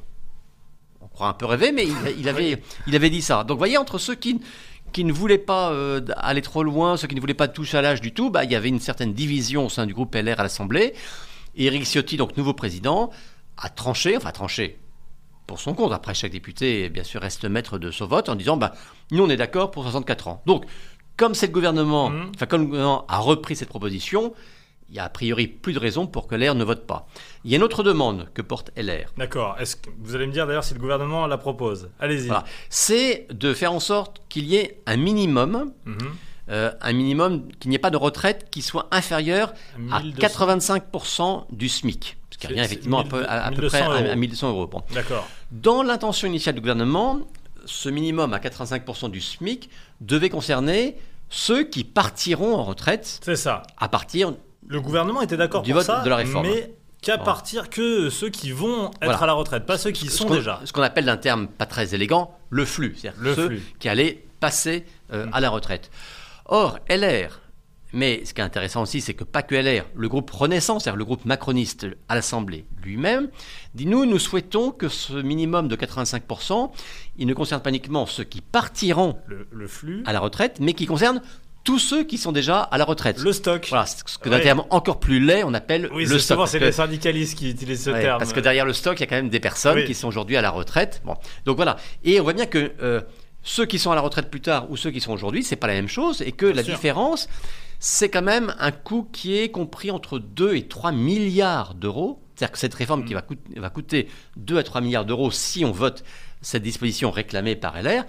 On 1.01 1.07
croit 1.07 1.27
un 1.27 1.33
peu 1.33 1.45
rêver, 1.45 1.71
mais 1.71 1.86
il, 1.86 2.19
il 2.19 2.30
avait, 2.30 2.62
il 2.88 2.95
avait 2.95 3.10
dit 3.10 3.21
ça. 3.21 3.44
Donc, 3.44 3.56
vous 3.56 3.60
voyez, 3.60 3.77
entre 3.77 3.98
ceux 3.98 4.15
qui, 4.15 4.39
qui 4.94 5.04
ne 5.04 5.12
voulaient 5.12 5.39
pas 5.39 5.71
euh, 5.71 6.01
aller 6.18 6.44
trop 6.44 6.63
loin, 6.63 6.98
ceux 6.98 7.07
qui 7.07 7.15
ne 7.15 7.19
voulaient 7.19 7.33
pas 7.33 7.48
toucher 7.48 7.80
à 7.80 7.81
l'âge 7.81 8.00
du 8.00 8.13
tout, 8.13 8.30
bah, 8.30 8.44
il 8.44 8.51
y 8.51 8.56
avait 8.56 8.69
une 8.69 8.80
certaine 8.80 9.13
division 9.13 9.65
au 9.65 9.69
sein 9.69 9.86
du 9.88 9.94
groupe 9.94 10.15
LR 10.15 10.39
à 10.39 10.44
l'Assemblée. 10.44 10.94
Et 11.56 11.65
Éric 11.65 11.86
Ciotti, 11.86 12.15
donc 12.15 12.38
nouveau 12.38 12.54
président, 12.54 13.10
a 13.57 13.69
tranché, 13.69 14.15
enfin 14.15 14.31
tranché 14.31 14.80
pour 15.48 15.60
son 15.60 15.74
compte. 15.74 15.92
Après, 15.92 16.13
chaque 16.13 16.31
député, 16.31 16.89
bien 16.89 17.03
sûr, 17.03 17.22
reste 17.22 17.46
maître 17.46 17.79
de 17.79 17.91
son 17.91 18.05
vote 18.05 18.29
en 18.29 18.36
disant 18.36 18.55
bah, 18.55 18.74
nous, 19.12 19.24
on 19.24 19.29
est 19.29 19.38
d'accord 19.38 19.72
pour 19.72 19.84
64 19.84 20.27
ans. 20.27 20.43
Donc, 20.46 20.65
comme 21.17 21.34
le 21.39 21.48
gouvernement, 21.48 22.12
enfin, 22.36 22.46
comme 22.46 22.62
le 22.62 22.67
gouvernement 22.67 23.05
a 23.08 23.17
repris 23.17 23.55
cette 23.55 23.70
proposition, 23.70 24.34
il 24.94 24.98
y 24.98 25.00
a 25.00 25.06
a 25.06 25.10
priori 25.10 25.48
plus 25.48 25.74
de 25.74 25.80
raisons 25.80 26.06
pour 26.06 26.28
que 26.28 26.36
LR 26.36 26.54
ne 26.54 26.64
vote 26.64 26.86
pas. 26.86 27.08
Il 27.44 27.50
y 27.50 27.56
a 27.56 27.58
une 27.58 27.64
autre 27.64 27.82
demande 27.82 28.30
que 28.36 28.44
porte 28.44 28.70
LR. 28.78 29.12
D'accord. 29.18 29.56
Est-ce 29.60 29.76
que 29.76 29.90
vous 30.04 30.14
allez 30.14 30.28
me 30.28 30.32
dire 30.32 30.46
d'ailleurs 30.46 30.64
si 30.64 30.76
le 30.76 30.80
gouvernement 30.80 31.26
la 31.26 31.40
propose 31.40 31.90
Allez-y. 32.00 32.28
Voilà. 32.28 32.44
C'est 32.70 33.26
de 33.32 33.56
faire 33.56 33.74
en 33.74 33.80
sorte 33.80 34.22
qu'il 34.30 34.46
y 34.46 34.56
ait 34.56 34.80
un 34.86 34.96
minimum, 34.98 35.74
Mhm. 35.86 35.98
euh, 36.50 36.72
un 36.80 36.94
minimum, 36.94 37.48
qu'il 37.60 37.70
n'y 37.70 37.76
ait 37.76 37.80
pas 37.80 37.90
de 37.90 37.98
retraite 37.98 38.50
qui 38.52 38.62
soit 38.62 38.88
inférieure 38.92 39.54
à 39.92 40.02
1200. 40.04 40.20
85% 40.22 41.48
du 41.52 41.70
SMIC. 41.70 42.18
Ce 42.30 42.38
qui 42.38 42.46
revient 42.48 42.60
effectivement 42.62 43.00
à 43.00 43.04
peu, 43.04 43.26
à, 43.28 43.46
à 43.46 43.50
peu 43.52 43.62
1200 43.62 43.70
près 43.70 43.82
à, 43.98 44.02
euros. 44.02 44.12
à 44.12 44.16
1200 44.16 44.50
euros. 44.50 44.68
Bon. 44.68 44.84
D'accord. 44.94 45.28
Dans 45.52 45.82
l'intention 45.82 46.28
initiale 46.28 46.54
du 46.56 46.62
gouvernement, 46.62 47.20
ce 47.66 47.90
minimum 47.90 48.32
à 48.34 48.38
85% 48.40 49.10
du 49.10 49.22
SMIC 49.22 49.70
devait 50.02 50.30
concerner 50.30 50.98
ceux 51.30 51.64
qui 51.64 51.84
partiront 51.84 52.54
en 52.56 52.64
retraite 52.64 53.20
C'est 53.24 53.36
ça. 53.36 53.64
à 53.80 53.90
partir. 53.90 54.34
Le 54.74 54.82
gouvernement 54.82 55.22
était 55.22 55.38
d'accord 55.38 55.62
pour 55.62 55.72
vote 55.72 55.84
ça, 55.86 56.01
de 56.01 56.10
la 56.10 56.15
réforme. 56.15 56.48
mais 56.48 56.74
qu'à 57.00 57.13
Voilà. 57.18 57.24
partir 57.25 57.70
que 57.70 58.10
ceux 58.10 58.30
qui 58.30 58.51
vont 58.51 58.88
être 58.88 58.98
Voilà. 59.03 59.20
à 59.20 59.25
la 59.27 59.34
retraite, 59.34 59.68
pas 59.68 59.77
ceux 59.77 59.92
qui 59.92 60.08
ce 60.08 60.18
sont 60.18 60.25
qu'on- 60.25 60.34
déjà. 60.34 60.62
Ce 60.65 60.74
qu'on 60.74 60.82
appelle 60.82 61.06
d'un 61.06 61.15
terme 61.18 61.48
pas 61.48 61.68
très 61.68 61.94
élégant, 61.94 62.36
le 62.50 62.65
flux. 62.65 62.96
C'est-à-dire 62.98 63.22
Le 63.22 63.36
ceux 63.36 63.48
flux. 63.50 63.62
qui 63.77 63.88
allaient 63.88 64.24
passer 64.39 64.86
euh, 65.12 65.27
Mm. 65.27 65.30
à 65.34 65.39
la 65.42 65.50
retraite. 65.51 65.92
Or, 66.46 66.80
LR, 66.89 67.39
mais 67.94 68.25
ce 68.25 68.34
qui 68.34 68.42
est 68.42 68.44
intéressant 68.44 68.82
aussi, 68.82 69.00
c'est 69.00 69.13
que 69.13 69.24
pas 69.24 69.44
que 69.44 69.53
LR, 69.53 69.86
le 69.96 70.10
groupe 70.10 70.32
Renaissance, 70.32 70.84
c'est-à-dire 70.86 70.98
le 70.98 71.06
groupe 71.06 71.24
macroniste 71.25 71.86
à 72.10 72.15
l'Assemblée 72.15 72.65
lui-même, 72.82 73.30
dit 73.75 73.86
nous, 73.86 74.08
nous 74.08 74.18
souhaitons 74.18 74.72
que 74.72 74.89
ce 74.89 75.13
minimum 75.13 75.68
de 75.68 75.75
85%, 75.75 76.72
il 77.18 77.27
ne 77.27 77.34
concerne 77.36 77.62
pas 77.62 77.70
uniquement 77.70 78.08
ceux 78.08 78.24
qui 78.24 78.42
partiront 78.42 79.18
Le, 79.27 79.48
le 79.51 79.68
flux, 79.68 80.01
à 80.08 80.13
la 80.13 80.20
retraite, 80.20 80.58
mais 80.60 80.74
qui 80.74 80.88
concerne 80.88 81.22
tous 81.63 81.79
ceux 81.79 82.03
qui 82.03 82.17
sont 82.17 82.32
déjà 82.32 82.60
à 82.62 82.77
la 82.77 82.84
retraite. 82.86 83.20
le 83.20 83.32
stock. 83.32 83.67
Voilà, 83.70 83.86
ce 83.86 84.03
que 84.17 84.29
Ouais. 84.29 84.38
d'un 84.38 84.41
terme 84.43 84.63
encore 84.70 85.00
plus 85.00 85.20
laid, 85.20 85.43
on 85.46 85.53
appelle 85.53 85.89
Oui, 85.93 86.05
le 86.05 86.20
stock. 86.20 86.36
souvent 86.36 86.46
c'est 86.46 86.60
les 86.60 86.72
syndicalistes 86.72 87.38
qui 87.38 87.50
utilisent 87.51 87.84
ce 87.86 87.91
Ouais, 87.91 88.01
terme. 88.01 88.20
Parce 88.20 88.34
que 88.34 88.39
derrière 88.39 88.65
le 88.65 88.74
stock, 88.74 88.98
il 88.98 89.01
y 89.01 89.03
a 89.03 89.08
quand 89.08 89.15
même 89.15 89.29
des 89.29 89.39
personnes 89.39 89.77
Oui. 89.77 89.86
qui 89.86 89.93
sont 89.93 90.08
aujourd'hui 90.08 90.36
à 90.38 90.41
la 90.41 90.50
retraite. 90.51 91.01
Bon. 91.05 91.15
Donc 91.46 91.55
voilà. 91.55 91.77
Et 92.03 92.20
on 92.20 92.24
voit 92.24 92.34
bien 92.34 92.46
que 92.48 92.74
euh, 92.82 93.01
ceux 93.43 93.65
qui 93.65 93.79
sont 93.79 93.91
à 93.91 93.96
la 93.96 94.01
retraite 94.01 94.29
plus 94.29 94.41
tard 94.41 94.70
ou 94.72 94.77
ceux 94.77 94.91
qui 94.91 95.00
sont 95.01 95.13
aujourd'hui, 95.13 95.43
c'est 95.43 95.55
pas 95.55 95.67
la 95.67 95.74
même 95.74 95.88
chose. 95.89 96.22
Et 96.22 96.32
que 96.34 96.48
Bien 96.48 96.55
la 96.55 96.63
sûr. 96.63 96.74
différence, 96.74 97.27
c'est 97.79 98.10
quand 98.10 98.22
même 98.22 98.53
un 98.60 98.72
coût 98.72 99.08
qui 99.12 99.38
est 99.38 99.50
compris 99.50 99.91
entre 99.91 100.20
2 100.20 100.55
et 100.55 100.67
3 100.67 100.91
milliards 100.91 101.74
d'euros 101.75 102.22
C'est-à-dire 102.36 102.51
que 102.53 102.60
cette 102.60 102.74
réforme 102.74 103.05
qui 103.05 103.13
va, 103.13 103.22
coûter, 103.22 103.60
va 103.60 103.70
coûter 103.70 104.08
2 104.38 104.58
à 104.58 104.63
3 104.63 104.82
milliards 104.82 105.05
d'euros 105.05 105.32
si 105.32 105.63
on 105.65 105.72
vote 105.72 106.03
cette 106.41 106.63
disposition 106.63 107.10
réclamée 107.12 107.55
par 107.55 107.82
LR, 107.82 108.03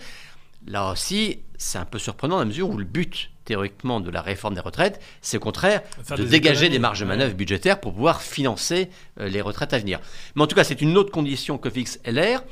là 0.67 0.91
aussi, 0.91 1.41
c'est 1.57 1.79
un 1.79 1.85
peu 1.85 1.99
surprenant 1.99 2.35
dans 2.37 2.41
la 2.41 2.47
mesure 2.47 2.69
où 2.71 2.79
le 2.79 2.85
but 2.85 3.31
théoriquement 3.45 4.01
de 4.01 4.11
la 4.11 4.23
réforme 4.23 4.55
des 4.55 4.61
retraites, 4.61 5.01
c'est 5.21 5.37
au 5.37 5.41
contraire 5.41 5.83
Faire 6.03 6.17
de 6.17 6.23
des 6.25 6.29
dégager 6.31 6.67
économies. 6.67 6.73
des 6.73 6.79
marges 6.79 7.01
de 7.01 7.05
manœuvre 7.05 7.35
budgétaires 7.35 7.81
pour 7.81 7.93
pouvoir 7.93 8.23
financer 8.23 8.89
euh, 9.21 9.29
les 9.29 9.41
retraites 9.41 9.73
à 9.73 9.79
venir. 9.79 10.01
Mais 10.35 10.43
en 10.43 10.47
tout 10.47 10.57
cas, 10.57 10.65
c'est 10.65 10.81
une 10.81 10.97
autre 10.97 11.11
condition 11.13 11.59
que 11.59 11.71
fixe 11.71 12.01
LR. 12.07 12.43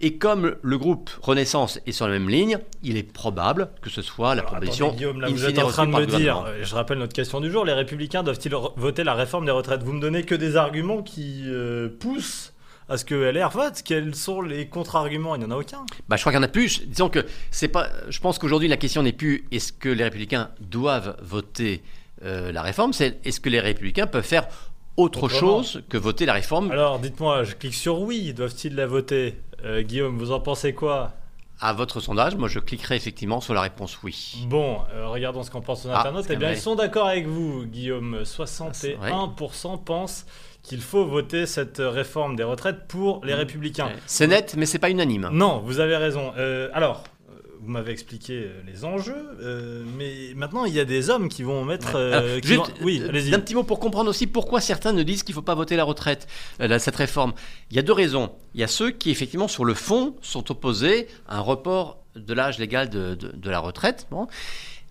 Et 0.00 0.16
comme 0.16 0.54
le 0.62 0.78
groupe 0.78 1.10
Renaissance 1.22 1.80
est 1.84 1.90
sur 1.90 2.06
la 2.06 2.12
même 2.12 2.28
ligne, 2.28 2.58
il 2.84 2.96
est 2.96 3.02
probable 3.02 3.70
que 3.82 3.90
ce 3.90 4.00
soit 4.00 4.36
la 4.36 4.42
Alors, 4.42 4.52
proposition 4.52 4.86
attendez, 4.86 4.98
Guillaume, 4.98 5.20
là, 5.20 5.26
in 5.26 5.30
vous 5.32 5.44
êtes 5.44 5.58
en 5.58 5.66
train 5.68 5.86
de 5.86 5.90
me 5.90 6.06
dire, 6.06 6.46
je 6.62 6.72
rappelle 6.76 6.98
notre 6.98 7.14
question 7.14 7.40
du 7.40 7.50
jour, 7.50 7.64
les 7.64 7.72
républicains 7.72 8.22
doivent-ils 8.22 8.54
voter 8.76 9.02
la 9.02 9.14
réforme 9.14 9.44
des 9.44 9.50
retraites? 9.50 9.82
Vous 9.82 9.92
me 9.92 10.00
donnez 10.00 10.22
que 10.22 10.36
des 10.36 10.54
arguments 10.54 11.02
qui 11.02 11.42
euh, 11.46 11.88
poussent 11.98 12.52
à 12.88 12.96
ce 12.96 13.04
que 13.04 13.14
LR 13.14 13.50
vote. 13.50 13.82
Quels 13.84 14.14
sont 14.14 14.40
les 14.40 14.66
contre-arguments? 14.68 15.34
Il 15.34 15.40
n'y 15.40 15.44
en 15.44 15.50
a 15.50 15.56
aucun. 15.56 15.84
Bah, 16.08 16.16
je 16.16 16.22
crois 16.22 16.32
qu'il 16.32 16.38
y 16.40 16.42
en 16.42 16.44
a 16.44 16.48
plus. 16.48 16.86
Disons 16.86 17.08
que 17.08 17.24
c'est 17.50 17.68
pas. 17.68 17.88
Je 18.08 18.18
pense 18.20 18.38
qu'aujourd'hui 18.38 18.68
la 18.68 18.76
question 18.76 19.02
n'est 19.02 19.12
plus 19.12 19.46
est-ce 19.52 19.72
que 19.72 19.88
les 19.88 20.04
républicains 20.04 20.50
doivent 20.60 21.16
voter 21.22 21.82
euh, 22.24 22.50
la 22.50 22.62
réforme, 22.62 22.92
c'est 22.92 23.20
est-ce 23.24 23.40
que 23.40 23.48
les 23.48 23.60
républicains 23.60 24.06
peuvent 24.08 24.24
faire 24.26 24.48
autre 24.96 25.22
Autrement. 25.22 25.62
chose 25.62 25.82
que 25.88 25.96
voter 25.96 26.26
la 26.26 26.32
réforme? 26.32 26.72
Alors, 26.72 26.98
dites-moi, 26.98 27.44
je 27.44 27.54
clique 27.54 27.74
sur 27.74 28.00
oui, 28.00 28.32
doivent-ils 28.34 28.74
la 28.74 28.88
voter? 28.88 29.40
Euh, 29.64 29.82
Guillaume, 29.82 30.18
vous 30.18 30.32
en 30.32 30.40
pensez 30.40 30.72
quoi? 30.74 31.12
À 31.60 31.72
votre 31.72 31.98
sondage, 32.00 32.36
moi 32.36 32.48
je 32.48 32.60
cliquerai 32.60 32.94
effectivement 32.96 33.40
sur 33.40 33.52
la 33.54 33.60
réponse 33.62 33.98
oui. 34.04 34.44
Bon, 34.46 34.78
euh, 34.94 35.08
regardons 35.08 35.42
ce 35.42 35.50
qu'en 35.50 35.60
pense 35.60 35.84
nos 35.84 35.90
Ah, 35.92 36.00
internautes. 36.00 36.24
c'est 36.28 36.34
Eh 36.34 36.36
bien, 36.36 36.48
vrai. 36.48 36.56
ils 36.56 36.60
sont 36.60 36.76
d'accord 36.76 37.06
avec 37.08 37.26
vous, 37.26 37.64
Guillaume. 37.66 38.22
61% 38.24 39.76
pensent 39.84 40.26
qu'il 40.68 40.80
faut 40.80 41.04
voter 41.06 41.46
cette 41.46 41.78
réforme 41.78 42.36
des 42.36 42.44
retraites 42.44 42.86
pour 42.88 43.24
les 43.24 43.34
républicains. 43.34 43.90
C'est 44.06 44.26
net, 44.26 44.54
mais 44.56 44.66
c'est 44.66 44.78
pas 44.78 44.90
unanime. 44.90 45.28
Non, 45.32 45.60
vous 45.64 45.80
avez 45.80 45.96
raison. 45.96 46.32
Euh, 46.36 46.68
alors, 46.72 47.04
euh, 47.30 47.34
vous 47.60 47.70
m'avez 47.70 47.92
expliqué 47.92 48.34
euh, 48.34 48.60
les 48.66 48.84
enjeux, 48.84 49.14
euh, 49.40 49.82
mais 49.96 50.34
maintenant 50.36 50.64
il 50.64 50.74
y 50.74 50.80
a 50.80 50.84
des 50.84 51.10
hommes 51.10 51.28
qui 51.28 51.42
vont 51.42 51.64
mettre. 51.64 51.96
euh, 51.96 52.12
Alors, 52.18 52.40
qui 52.40 52.48
juste, 52.48 52.60
vont- 52.78 52.84
Oui, 52.84 53.02
allez-y. 53.08 53.30
d'un 53.30 53.40
petit 53.40 53.54
mot 53.54 53.62
pour 53.64 53.80
comprendre 53.80 54.10
aussi 54.10 54.26
pourquoi 54.26 54.60
certains 54.60 54.92
ne 54.92 55.02
disent 55.02 55.22
qu'il 55.22 55.32
ne 55.32 55.36
faut 55.36 55.42
pas 55.42 55.54
voter 55.54 55.76
la 55.76 55.84
retraite, 55.84 56.26
euh, 56.60 56.78
cette 56.78 56.96
réforme. 56.96 57.32
Il 57.70 57.76
y 57.76 57.78
a 57.78 57.82
deux 57.82 57.92
raisons. 57.92 58.30
Il 58.54 58.60
y 58.60 58.64
a 58.64 58.68
ceux 58.68 58.90
qui, 58.90 59.10
effectivement, 59.10 59.48
sur 59.48 59.64
le 59.64 59.74
fond, 59.74 60.16
sont 60.22 60.50
opposés 60.50 61.08
à 61.28 61.38
un 61.38 61.40
report 61.40 61.98
de 62.16 62.34
l'âge 62.34 62.58
légal 62.58 62.90
de, 62.90 63.14
de- 63.14 63.32
de 63.34 63.50
la 63.50 63.58
retraite. 63.60 64.06
bon. 64.10 64.26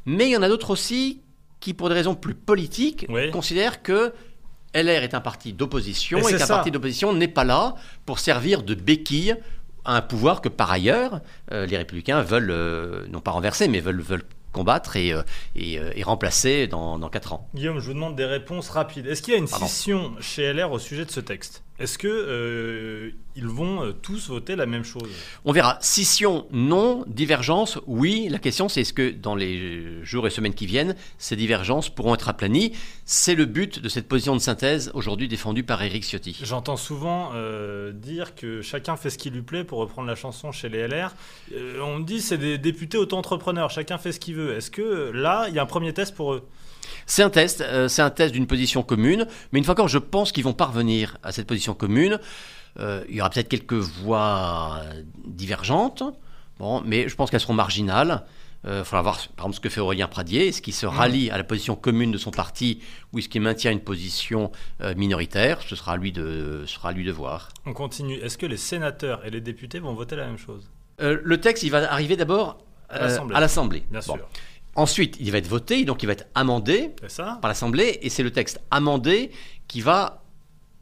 Mais 0.05 0.25
il 0.27 0.31
y 0.31 0.38
en 0.38 0.41
a 0.43 0.48
d'autres 0.50 0.72
aussi 0.72 1.22
qui, 1.60 1.74
pour 1.74 1.89
des 1.89 1.96
raisons 1.96 2.15
plus 2.15 2.36
politiques, 2.36 3.05
Oui. 3.10 3.29
considèrent 3.31 3.81
que 3.84 4.13
LR 4.74 5.03
est 5.03 5.13
un 5.13 5.21
parti 5.21 5.53
d'opposition 5.53 6.19
Et 6.19 6.33
et 6.33 6.38
qu'un 6.38 6.47
parti 6.47 6.71
d'opposition 6.71 7.13
n'est 7.13 7.27
pas 7.27 7.43
là 7.43 7.75
pour 8.05 8.19
servir 8.19 8.63
de 8.63 8.75
béquille 8.75 9.36
à 9.86 9.95
un 9.95 10.01
pouvoir 10.01 10.41
que, 10.41 10.50
par 10.50 10.69
ailleurs, 10.71 11.21
euh, 11.51 11.65
les 11.65 11.77
républicains 11.77 12.21
veulent, 12.21 12.51
euh, 12.51 13.05
non 13.09 13.21
pas 13.21 13.31
renverser, 13.31 13.67
mais 13.69 13.79
veulent, 13.79 14.01
veulent 14.01 14.25
combattre 14.51 14.95
et, 14.97 15.13
et, 15.55 15.79
euh, 15.79 15.91
et 15.95 16.03
remplacer 16.03 16.67
dans, 16.67 16.97
dans 17.00 17.09
4 17.09 17.33
ans. 17.33 17.47
Guillaume, 17.55 17.79
je 17.79 17.86
vous 17.86 17.93
demande 17.93 18.15
des 18.15 18.25
réponses 18.25 18.69
rapides. 18.69 19.07
Est-ce 19.07 19.21
qu'il 19.21 19.33
y 19.33 19.38
a 19.38 19.39
une 19.39 19.47
Pardon. 19.47 19.65
scission 19.67 20.13
chez 20.19 20.51
LR 20.51 20.71
au 20.71 20.79
sujet 20.79 21.05
de 21.05 21.12
ce 21.12 21.19
texte? 21.21 21.63
Est-ce 21.79 21.98
que 21.98 22.07
euh, 22.07 23.12
ils 23.38 23.48
vont 23.48 23.84
euh, 23.84 23.91
tous 23.93 24.29
voter 24.29 24.55
la 24.55 24.65
même 24.65 24.84
chose? 24.84 25.12
On 25.46 25.51
verra. 25.51 25.77
Scission, 25.79 26.48
non. 26.51 27.03
Divergence, 27.05 27.77
oui. 27.86 28.27
La 28.29 28.39
question, 28.39 28.67
c'est 28.67 28.81
est-ce 28.81 28.93
que 28.93 29.12
dans 29.12 29.36
les 29.36 30.03
jours 30.03 30.25
et 30.25 30.31
semaines 30.31 30.55
qui 30.55 30.65
viennent, 30.65 30.96
ces 31.19 31.36
divergences 31.36 31.89
pourront 31.89 32.15
être 32.15 32.29
aplanies? 32.29 32.74
C'est 33.05 33.36
le 33.36 33.46
but 33.46 33.79
de 33.79 33.89
cette 33.89 34.07
position 34.07 34.36
de 34.36 34.41
synthèse 34.41 34.89
aujourd'hui 34.96 35.27
défendue 35.27 35.63
par 35.63 35.84
Éric 35.84 36.03
Ciotti. 36.03 36.39
J'entends 36.41 36.77
souvent 36.77 37.29
euh, 37.36 37.91
dire 37.91 38.34
que 38.34 38.63
chacun 38.63 38.98
fait 38.98 39.12
ce 39.12 39.19
qui 39.19 39.29
lui 39.29 39.43
plaît 39.43 39.63
pour 39.63 39.77
reprendre 39.77 40.07
la 40.07 40.15
chanson 40.15 40.51
chez 40.51 40.67
les 40.67 40.88
LR. 40.88 41.13
Euh, 41.53 41.79
on 41.81 42.00
me 42.00 42.03
dit 42.03 42.22
c'est 42.22 42.39
des 42.39 42.57
députés 42.57 42.98
auto-entrepreneurs, 42.98 43.69
chacun 43.69 44.00
fait 44.00 44.12
ce 44.12 44.19
qu'il 44.19 44.34
veut. 44.34 44.55
Est-ce 44.55 44.72
que 44.72 45.12
là, 45.13 45.46
il 45.48 45.53
y 45.53 45.60
a 45.60 45.62
un 45.62 45.67
premier 45.67 45.93
test 45.93 46.15
pour 46.15 46.34
eux? 46.34 46.48
C'est 47.05 47.24
un 47.24 47.29
test, 47.29 47.63
c'est 47.88 48.01
un 48.01 48.10
test 48.10 48.34
d'une 48.34 48.48
position 48.48 48.81
commune, 48.81 49.27
mais 49.51 49.60
une 49.60 49.65
fois 49.65 49.74
encore, 49.74 49.88
je 49.88 49.98
pense 49.98 50.31
qu'ils 50.31 50.43
vont 50.43 50.53
parvenir 50.53 51.17
à 51.22 51.31
cette 51.31 51.48
position 51.48 51.66
commune. 51.75 52.19
Euh, 52.79 53.03
il 53.09 53.15
y 53.15 53.21
aura 53.21 53.29
peut-être 53.29 53.50
quelques 53.50 53.74
voix 53.74 54.81
divergentes, 55.25 56.03
bon, 56.59 56.81
mais 56.86 57.09
je 57.09 57.15
pense 57.15 57.29
qu'elles 57.31 57.39
seront 57.41 57.53
marginales. 57.53 58.24
Il 58.65 58.83
faudra 58.83 59.01
voir, 59.01 59.15
par 59.38 59.45
exemple, 59.45 59.55
ce 59.55 59.59
que 59.62 59.69
fait 59.69 59.79
Aurélien 59.79 60.07
Pradier. 60.09 60.47
Est-ce 60.50 60.62
qu'il 60.62 60.74
se 60.74 60.86
rallie 60.86 61.29
à 61.29 61.38
la 61.38 61.45
position 61.45 61.77
commune 61.77 62.12
de 62.12 62.17
son 62.17 62.31
parti 62.31 62.81
ou 63.13 63.19
est-ce 63.19 63.29
qu'il 63.29 63.39
maintient 63.41 63.71
une 63.71 63.79
position 63.79 64.51
euh, 64.81 64.93
minoritaire? 64.95 65.62
Ce 65.62 65.75
sera 65.77 65.93
à 65.93 65.97
lui 65.97 66.12
de, 66.12 66.63
sera 66.65 66.89
à 66.89 66.91
lui 66.91 67.05
de 67.05 67.12
voir. 67.13 67.47
On 67.65 67.71
continue. 67.71 68.15
Est-ce 68.15 68.38
que 68.38 68.45
les 68.45 68.57
sénateurs 68.57 69.25
et 69.25 69.29
les 69.29 69.39
députés 69.39 69.79
vont 69.79 69.93
voter 69.93 70.17
la 70.17 70.25
même 70.25 70.38
chose? 70.38 70.69
Euh, 71.01 71.17
le 71.24 71.39
texte, 71.39 71.63
il 71.63 71.69
va 71.69 71.89
arriver 71.93 72.17
d'abord 72.17 72.57
À 72.89 73.03
euh, 73.03 73.39
l'Assemblée. 73.39 73.83
Bien 73.89 74.01
Bon. 74.05 74.15
sûr. 74.15 74.27
Ensuite, 74.75 75.15
il 75.21 75.31
va 75.31 75.38
être 75.38 75.47
voté, 75.47 75.86
donc 75.86 76.03
il 76.03 76.07
va 76.07 76.13
être 76.13 76.27
amendé. 76.36 76.91
Ça? 77.07 77.38
par 77.41 77.47
l'Assemblée 77.47 78.00
et 78.01 78.09
c'est 78.09 78.24
le 78.24 78.31
texte 78.31 78.59
amendé 78.69 79.31
qui 79.69 79.79
va 79.79 80.24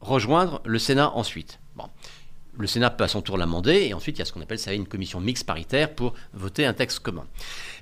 rejoindre 0.02 0.62
le 0.66 0.80
Sénat 0.80 1.12
ensuite. 1.16 1.60
Bon. 1.76 1.86
Le 2.58 2.68
Sénat 2.68 2.90
peut 2.90 3.04
à 3.04 3.10
son 3.10 3.22
tour 3.22 3.38
l'amender 3.38 3.86
et 3.90 3.94
ensuite 3.94 4.16
il 4.16 4.20
y 4.20 4.22
a 4.22 4.26
ce 4.26 4.32
qu'on 4.32 4.40
appelle 4.40 4.60
ça 4.60 4.72
une 4.72 4.88
commission 4.88 5.20
mixte 5.20 5.46
paritaire 5.46 5.94
pour 5.94 6.14
voter 6.34 6.66
un 6.66 6.72
texte 6.72 7.00
commun. 7.00 7.26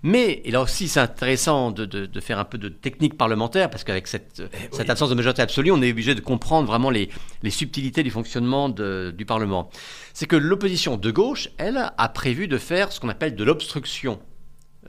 Mais, 0.02 0.42
et 0.46 0.50
là 0.50 0.62
aussi 0.64 0.88
c'est 0.88 1.00
intéressant 1.00 1.70
de, 1.70 1.86
de- 1.86 2.08
de 2.08 2.20
faire 2.20 2.40
un 2.40 2.44
peu 2.44 2.58
de 2.58 2.70
technique 2.70 3.16
parlementaire 3.16 3.70
parce 3.70 3.84
qu'avec 3.84 4.08
cette, 4.08 4.42
cette 4.72 4.90
absence 4.90 5.12
de 5.12 5.16
majorité 5.16 5.44
absolue, 5.44 5.72
on 5.72 5.80
est 5.84 5.92
obligé 5.92 6.16
de 6.16 6.22
comprendre 6.22 6.68
vraiment 6.68 6.90
les, 6.90 7.10
les 7.44 7.52
subtilités 7.52 8.02
du 8.02 8.10
fonctionnement 8.10 8.68
de- 8.68 9.14
du 9.16 9.26
Parlement. 9.28 9.70
C'est 10.16 10.26
que 10.26 10.36
l'opposition 10.36 10.98
de 10.98 11.12
gauche, 11.12 11.50
elle, 11.60 11.92
a 11.96 12.10
prévu 12.10 12.48
de 12.48 12.58
faire 12.58 12.92
ce 12.92 13.00
qu'on 13.00 13.10
appelle 13.10 13.36
de 13.36 13.44
l'obstruction 13.44 14.20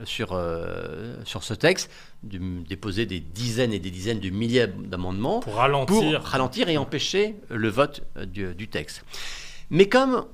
sur, 0.03 0.33
euh, 0.33 1.15
sur 1.25 1.43
ce 1.43 1.53
texte, 1.53 1.89
de 2.23 2.39
déposer 2.67 3.05
des 3.05 3.19
dizaines 3.19 3.73
et 3.73 3.79
des 3.79 3.91
dizaines 3.91 4.19
de 4.19 4.29
milliers 4.29 4.67
d'amendements 4.67 5.39
Pour 5.39 5.53
pour 5.53 5.61
ralentir. 5.61 6.21
ralentir 6.23 6.69
et 6.69 6.77
empêcher 6.77 7.35
le 7.49 7.69
vote 7.69 8.01
euh, 8.17 8.25
du, 8.25 8.53
du 8.53 8.67
texte. 8.67 9.03
Mais 9.69 9.87
comme 9.89 10.25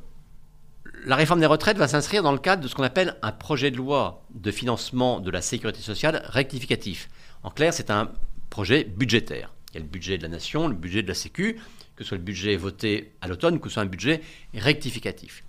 la 1.05 1.15
réforme 1.15 1.39
des 1.39 1.45
retraites 1.45 1.77
va 1.77 1.87
s'inscrire 1.87 2.21
dans 2.23 2.31
le 2.31 2.37
cadre 2.37 2.61
de 2.63 2.67
ce 2.67 2.75
qu'on 2.75 2.83
appelle 2.83 3.15
un 3.21 3.31
projet 3.31 3.71
de 3.71 3.77
loi 3.77 4.23
de 4.33 4.51
financement 4.51 5.19
de 5.19 5.31
la 5.31 5.41
sécurité 5.41 5.79
sociale 5.81 6.21
rectificatif. 6.27 7.09
En 7.43 7.49
clair, 7.49 7.73
c'est 7.73 7.89
un 7.89 8.11
projet 8.49 8.83
budgétaire. 8.83 9.51
Il 9.71 9.75
y 9.75 9.77
a 9.77 9.83
le 9.83 9.89
budget 9.89 10.17
de 10.17 10.23
la 10.23 10.29
nation, 10.29 10.67
le 10.67 10.75
budget 10.75 11.01
de 11.01 11.07
la 11.07 11.13
Sécu, 11.13 11.55
que 11.95 12.03
ce 12.03 12.09
soit 12.09 12.17
le 12.17 12.23
budget 12.23 12.55
voté 12.57 13.13
à 13.21 13.27
l'automne, 13.27 13.59
que 13.59 13.69
ce 13.69 13.75
soit 13.75 13.83
un 13.83 13.87
budget 13.87 14.21
rectificatif. 14.53 15.43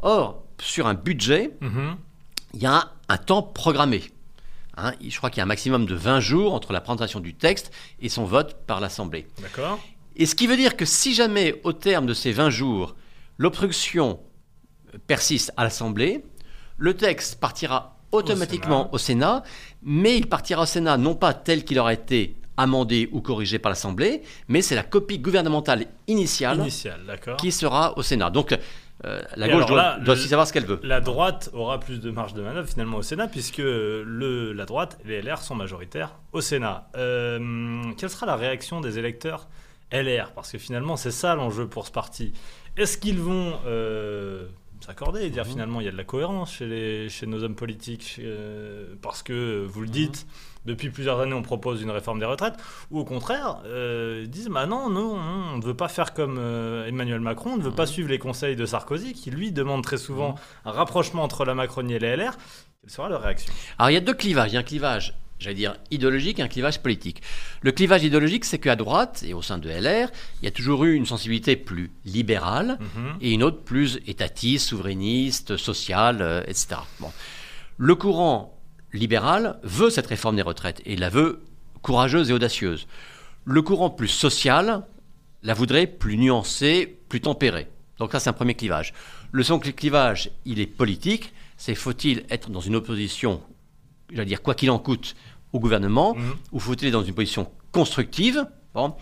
Or, 0.00 0.44
sur 0.60 0.86
un 0.86 0.94
budget, 0.94 1.50
Mhm. 1.60 1.96
Il 2.54 2.62
y 2.62 2.66
a 2.66 2.92
un 3.08 3.16
temps 3.16 3.42
programmé. 3.42 4.02
Hein, 4.76 4.92
je 5.06 5.16
crois 5.16 5.30
qu'il 5.30 5.38
y 5.38 5.40
a 5.40 5.44
un 5.44 5.46
maximum 5.46 5.84
de 5.84 5.94
20 5.94 6.20
jours 6.20 6.54
entre 6.54 6.72
la 6.72 6.80
présentation 6.80 7.20
du 7.20 7.34
texte 7.34 7.70
et 8.00 8.08
son 8.08 8.24
vote 8.24 8.56
par 8.66 8.80
l'Assemblée. 8.80 9.26
D'accord. 9.40 9.78
Et 10.16 10.26
ce 10.26 10.34
qui 10.34 10.46
veut 10.46 10.56
dire 10.56 10.76
que 10.76 10.84
si 10.84 11.14
jamais, 11.14 11.60
au 11.64 11.72
terme 11.72 12.06
de 12.06 12.14
ces 12.14 12.32
20 12.32 12.50
jours, 12.50 12.96
l'obstruction 13.38 14.20
persiste 15.06 15.52
à 15.56 15.64
l'Assemblée, 15.64 16.24
le 16.76 16.94
texte 16.94 17.38
partira 17.38 17.98
automatiquement 18.12 18.84
Sénat. 18.84 18.92
au 18.92 18.98
Sénat, 18.98 19.42
mais 19.82 20.16
il 20.16 20.28
partira 20.28 20.62
au 20.62 20.66
Sénat 20.66 20.96
non 20.98 21.14
pas 21.14 21.32
tel 21.32 21.64
qu'il 21.64 21.78
aura 21.78 21.94
été 21.94 22.36
amendé 22.56 23.08
ou 23.12 23.20
corrigé 23.20 23.58
par 23.58 23.70
l'Assemblée, 23.70 24.22
mais 24.48 24.60
c'est 24.60 24.74
la 24.74 24.82
copie 24.82 25.18
gouvernementale 25.18 25.86
initiale 26.06 26.58
Initial, 26.60 27.18
qui 27.38 27.50
sera 27.50 27.96
au 27.96 28.02
Sénat. 28.02 28.30
Donc 28.30 28.56
euh, 29.04 29.20
la 29.36 29.48
gauche 29.48 29.66
doit, 29.66 29.76
là, 29.76 29.98
doit 29.98 30.14
le- 30.14 30.20
aussi 30.20 30.28
savoir 30.28 30.46
ce 30.46 30.52
qu'elle 30.52 30.64
veut. 30.66 30.80
La 30.82 31.00
droite 31.00 31.50
aura 31.52 31.80
plus 31.80 32.00
de 32.00 32.10
marge 32.10 32.34
de 32.34 32.42
manœuvre 32.42 32.68
finalement 32.68 32.98
au 32.98 33.02
Sénat 33.02 33.26
puisque 33.28 33.58
le, 33.58 34.52
la 34.52 34.64
droite 34.64 34.98
et 35.04 35.08
les 35.08 35.22
LR 35.22 35.38
sont 35.42 35.54
majoritaires 35.54 36.14
au 36.32 36.40
Sénat. 36.40 36.88
Euh, 36.96 37.82
quelle 37.98 38.10
sera 38.10 38.26
la 38.26 38.36
réaction 38.36 38.80
des 38.80 38.98
électeurs 38.98 39.48
LR 39.92 40.32
Parce 40.34 40.52
que 40.52 40.58
finalement 40.58 40.96
c'est 40.96 41.10
ça 41.10 41.34
l'enjeu 41.34 41.66
pour 41.66 41.86
ce 41.86 41.92
parti. 41.92 42.32
Est-ce 42.76 42.96
qu'ils 42.96 43.18
vont 43.20 43.54
euh, 43.66 44.46
s'accorder 44.82 45.22
et 45.22 45.30
dire 45.30 45.46
finalement 45.46 45.80
il 45.80 45.84
y 45.84 45.88
a 45.88 45.92
de 45.92 45.96
la 45.96 46.04
cohérence 46.04 46.52
chez, 46.54 46.66
les, 46.66 47.08
chez 47.08 47.26
nos 47.26 47.42
hommes 47.42 47.54
politiques 47.54 48.16
euh, 48.20 48.94
parce 49.00 49.22
que 49.22 49.64
vous 49.66 49.80
le 49.80 49.88
dites 49.88 50.26
depuis 50.66 50.90
plusieurs 50.90 51.20
années 51.20 51.34
on 51.34 51.42
propose 51.42 51.82
une 51.82 51.90
réforme 51.90 52.18
des 52.18 52.26
retraites 52.26 52.54
ou 52.90 52.98
au 52.98 53.04
contraire 53.04 53.58
euh, 53.64 54.20
ils 54.24 54.30
disent 54.30 54.48
bah 54.48 54.66
non 54.66 54.90
non 54.90 55.16
non, 55.16 55.52
on 55.54 55.58
ne 55.58 55.62
veut 55.64 55.76
pas 55.76 55.88
faire 55.88 56.14
comme 56.14 56.36
euh, 56.38 56.86
Emmanuel 56.86 57.20
Macron 57.20 57.52
on 57.54 57.56
ne 57.56 57.62
veut 57.62 57.70
pas 57.70 57.86
suivre 57.86 58.08
les 58.08 58.18
conseils 58.18 58.56
de 58.56 58.66
Sarkozy 58.66 59.12
qui 59.12 59.30
lui 59.30 59.52
demande 59.52 59.82
très 59.82 59.98
souvent 59.98 60.34
un 60.64 60.72
rapprochement 60.72 61.22
entre 61.22 61.44
la 61.44 61.54
Macronie 61.54 61.94
et 61.94 61.98
les 61.98 62.16
LR 62.16 62.36
quelle 62.82 62.90
sera 62.90 63.08
leur 63.08 63.22
réaction? 63.22 63.52
Alors 63.78 63.90
il 63.90 63.94
y 63.94 63.96
a 63.96 64.00
deux 64.00 64.14
clivages. 64.14 64.50
Il 64.50 64.54
y 64.54 64.56
a 64.56 64.60
un 64.60 64.64
clivage, 64.64 65.14
j'allais 65.42 65.56
dire, 65.56 65.74
idéologique 65.90 66.38
et 66.38 66.42
un 66.42 66.48
clivage 66.48 66.80
politique. 66.80 67.22
Le 67.60 67.72
clivage 67.72 68.02
idéologique, 68.04 68.44
c'est 68.44 68.58
qu'à 68.58 68.76
droite 68.76 69.22
et 69.26 69.34
au 69.34 69.42
sein 69.42 69.58
de 69.58 69.68
LR, 69.68 70.08
il 70.40 70.44
y 70.44 70.48
a 70.48 70.50
toujours 70.50 70.84
eu 70.84 70.94
une 70.94 71.04
sensibilité 71.06 71.56
plus 71.56 71.90
libérale 72.04 72.78
Mhm. 72.80 73.16
et 73.20 73.32
une 73.32 73.42
autre 73.42 73.62
plus 73.62 73.98
étatiste, 74.06 74.68
souverainiste, 74.68 75.56
sociale, 75.56 76.18
euh, 76.22 76.42
etc. 76.46 76.76
Bon. 77.00 77.10
Le 77.76 77.94
courant 77.94 78.58
libéral 78.92 79.58
veut 79.62 79.90
cette 79.90 80.06
réforme 80.06 80.36
des 80.36 80.42
retraites 80.42 80.80
et 80.86 80.96
la 80.96 81.08
veut 81.08 81.42
courageuse 81.82 82.30
et 82.30 82.32
audacieuse. 82.32 82.86
Le 83.44 83.60
courant 83.62 83.90
plus 83.90 84.08
social 84.08 84.84
la 85.42 85.54
voudraient 85.54 85.86
plus 85.88 86.16
nuancée, 86.18 86.98
plus 87.08 87.20
tempérée. 87.20 87.66
Donc 87.98 88.12
ça, 88.12 88.20
c'est 88.20 88.30
un 88.30 88.34
premier 88.34 88.54
clivage. 88.54 88.92
Le 89.32 89.42
second 89.42 89.58
clivage, 89.58 90.30
il 90.44 90.60
est 90.60 90.66
politique. 90.66 91.32
C'est 91.56 91.74
faut-il 91.74 92.24
être 92.30 92.50
dans 92.50 92.60
une 92.60 92.76
opposition, 92.76 93.40
j'allais 94.10 94.26
dire 94.26 94.42
quoi 94.42 94.54
qu'il 94.54 94.70
en 94.70 94.78
coûte, 94.78 95.14
au 95.52 95.60
gouvernement, 95.60 96.16
ou 96.52 96.58
faut-il 96.60 96.88
être 96.88 96.92
dans 96.94 97.02
une 97.04 97.14
position 97.14 97.50
constructive 97.72 98.46
Bon. 98.74 98.94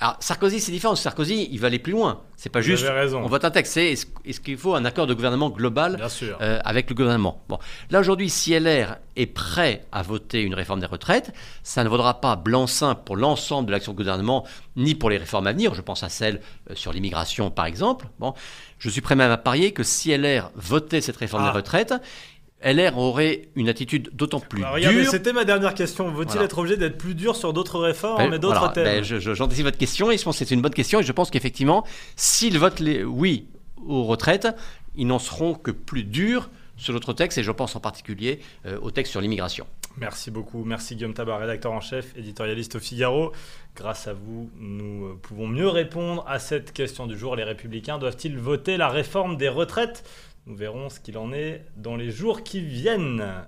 Alors, 0.00 0.16
Sarkozy, 0.18 0.58
c'est 0.60 0.72
différent. 0.72 0.96
Sarkozy, 0.96 1.48
il 1.52 1.60
va 1.60 1.68
aller 1.68 1.78
plus 1.78 1.92
loin. 1.92 2.22
C'est 2.36 2.50
pas 2.50 2.58
Vous 2.58 2.64
juste, 2.66 2.84
avez 2.84 2.98
raison. 3.02 3.20
on 3.22 3.28
vote 3.28 3.44
un 3.44 3.50
texte. 3.52 3.74
C'est 3.74 3.92
est-ce 3.92 4.40
qu'il 4.40 4.58
faut 4.58 4.74
un 4.74 4.84
accord 4.84 5.06
de 5.06 5.14
gouvernement 5.14 5.50
global 5.50 6.04
euh, 6.40 6.58
avec 6.64 6.90
le 6.90 6.96
gouvernement. 6.96 7.40
Bon, 7.48 7.58
là 7.90 8.00
aujourd'hui, 8.00 8.28
si 8.28 8.58
LR 8.58 8.96
est 9.14 9.26
prêt 9.26 9.86
à 9.92 10.02
voter 10.02 10.42
une 10.42 10.52
réforme 10.54 10.80
des 10.80 10.86
retraites, 10.86 11.32
ça 11.62 11.84
ne 11.84 11.88
vaudra 11.88 12.20
pas 12.20 12.34
blanc-seing 12.34 12.96
pour 12.96 13.16
l'ensemble 13.16 13.68
de 13.68 13.72
l'action 13.72 13.92
du 13.92 13.98
gouvernement, 13.98 14.44
ni 14.74 14.96
pour 14.96 15.10
les 15.10 15.16
réformes 15.16 15.46
à 15.46 15.52
venir. 15.52 15.74
Je 15.74 15.80
pense 15.80 16.02
à 16.02 16.08
celle 16.08 16.40
euh, 16.70 16.74
sur 16.74 16.92
l'immigration, 16.92 17.52
par 17.52 17.66
exemple. 17.66 18.08
Bon, 18.18 18.34
je 18.78 18.90
suis 18.90 19.00
prêt 19.00 19.14
même 19.14 19.30
à 19.30 19.38
parier 19.38 19.70
que 19.72 19.84
si 19.84 20.14
LR 20.14 20.50
votait 20.56 21.00
cette 21.02 21.16
réforme 21.16 21.44
Ah. 21.46 21.50
des 21.52 21.56
retraites, 21.56 21.94
LR 22.64 22.96
aurait 22.98 23.48
une 23.54 23.68
attitude 23.68 24.10
d'autant 24.14 24.40
plus 24.40 24.64
regardez, 24.64 25.02
dure. 25.02 25.10
c'était 25.10 25.32
ma 25.32 25.44
dernière 25.44 25.74
question. 25.74 26.10
Vaut-il 26.10 26.30
Voilà. 26.32 26.44
être 26.46 26.58
obligé 26.58 26.76
d'être 26.76 26.98
plus 26.98 27.14
dur 27.14 27.36
sur 27.36 27.52
d'autres 27.52 27.78
réformes 27.78 28.18
Ben, 28.30 28.32
et 28.34 28.38
d'autres 28.38 28.58
voilà, 28.58 28.72
thèmes 28.72 28.84
ben, 28.84 29.04
je- 29.04 29.18
je- 29.20 29.34
J'anticipe 29.34 29.64
votre 29.66 29.78
question 29.78 30.10
et 30.10 30.16
je 30.18 30.24
pense 30.24 30.38
que 30.38 30.44
c'est 30.44 30.54
une 30.54 30.62
bonne 30.62 30.72
question 30.74 31.00
et 31.00 31.02
je 31.02 31.12
pense 31.12 31.30
qu'effectivement, 31.30 31.84
s'ils 32.16 32.58
votent 32.58 32.80
les, 32.80 33.04
oui 33.04 33.46
aux 33.86 34.04
retraites, 34.04 34.48
ils 34.96 35.06
n'en 35.06 35.18
seront 35.18 35.54
que 35.54 35.70
plus 35.70 36.04
durs 36.04 36.48
sur 36.76 36.92
d'autres 36.94 37.12
textes 37.12 37.38
et 37.38 37.42
je 37.42 37.50
pense 37.52 37.76
en 37.76 37.80
particulier 37.80 38.40
euh, 38.66 38.78
au 38.80 38.90
texte 38.90 39.10
sur 39.12 39.20
l'immigration. 39.20 39.66
Merci 39.96 40.32
beaucoup. 40.32 40.64
Merci 40.64 40.96
Guillaume 40.96 41.14
Tabar, 41.14 41.38
rédacteur 41.38 41.70
en 41.70 41.80
chef, 41.80 42.16
éditorialiste 42.16 42.74
au 42.76 42.80
Figaro. 42.80 43.30
Grâce 43.76 44.08
à 44.08 44.12
vous, 44.12 44.50
nous 44.58 45.04
euh, 45.06 45.18
pouvons 45.22 45.46
mieux 45.46 45.68
répondre 45.68 46.24
à 46.26 46.38
cette 46.40 46.72
question 46.72 47.06
du 47.06 47.16
jour. 47.16 47.36
Les 47.36 47.44
républicains 47.44 47.98
doivent-ils 47.98 48.36
voter 48.36 48.76
la 48.76 48.88
réforme 48.88 49.36
des 49.36 49.48
retraites? 49.48 50.02
Nous 50.46 50.56
verrons 50.56 50.90
ce 50.90 51.00
qu'il 51.00 51.16
en 51.16 51.32
est 51.32 51.64
dans 51.76 51.96
les 51.96 52.10
jours 52.10 52.42
qui 52.42 52.60
viennent. 52.60 53.46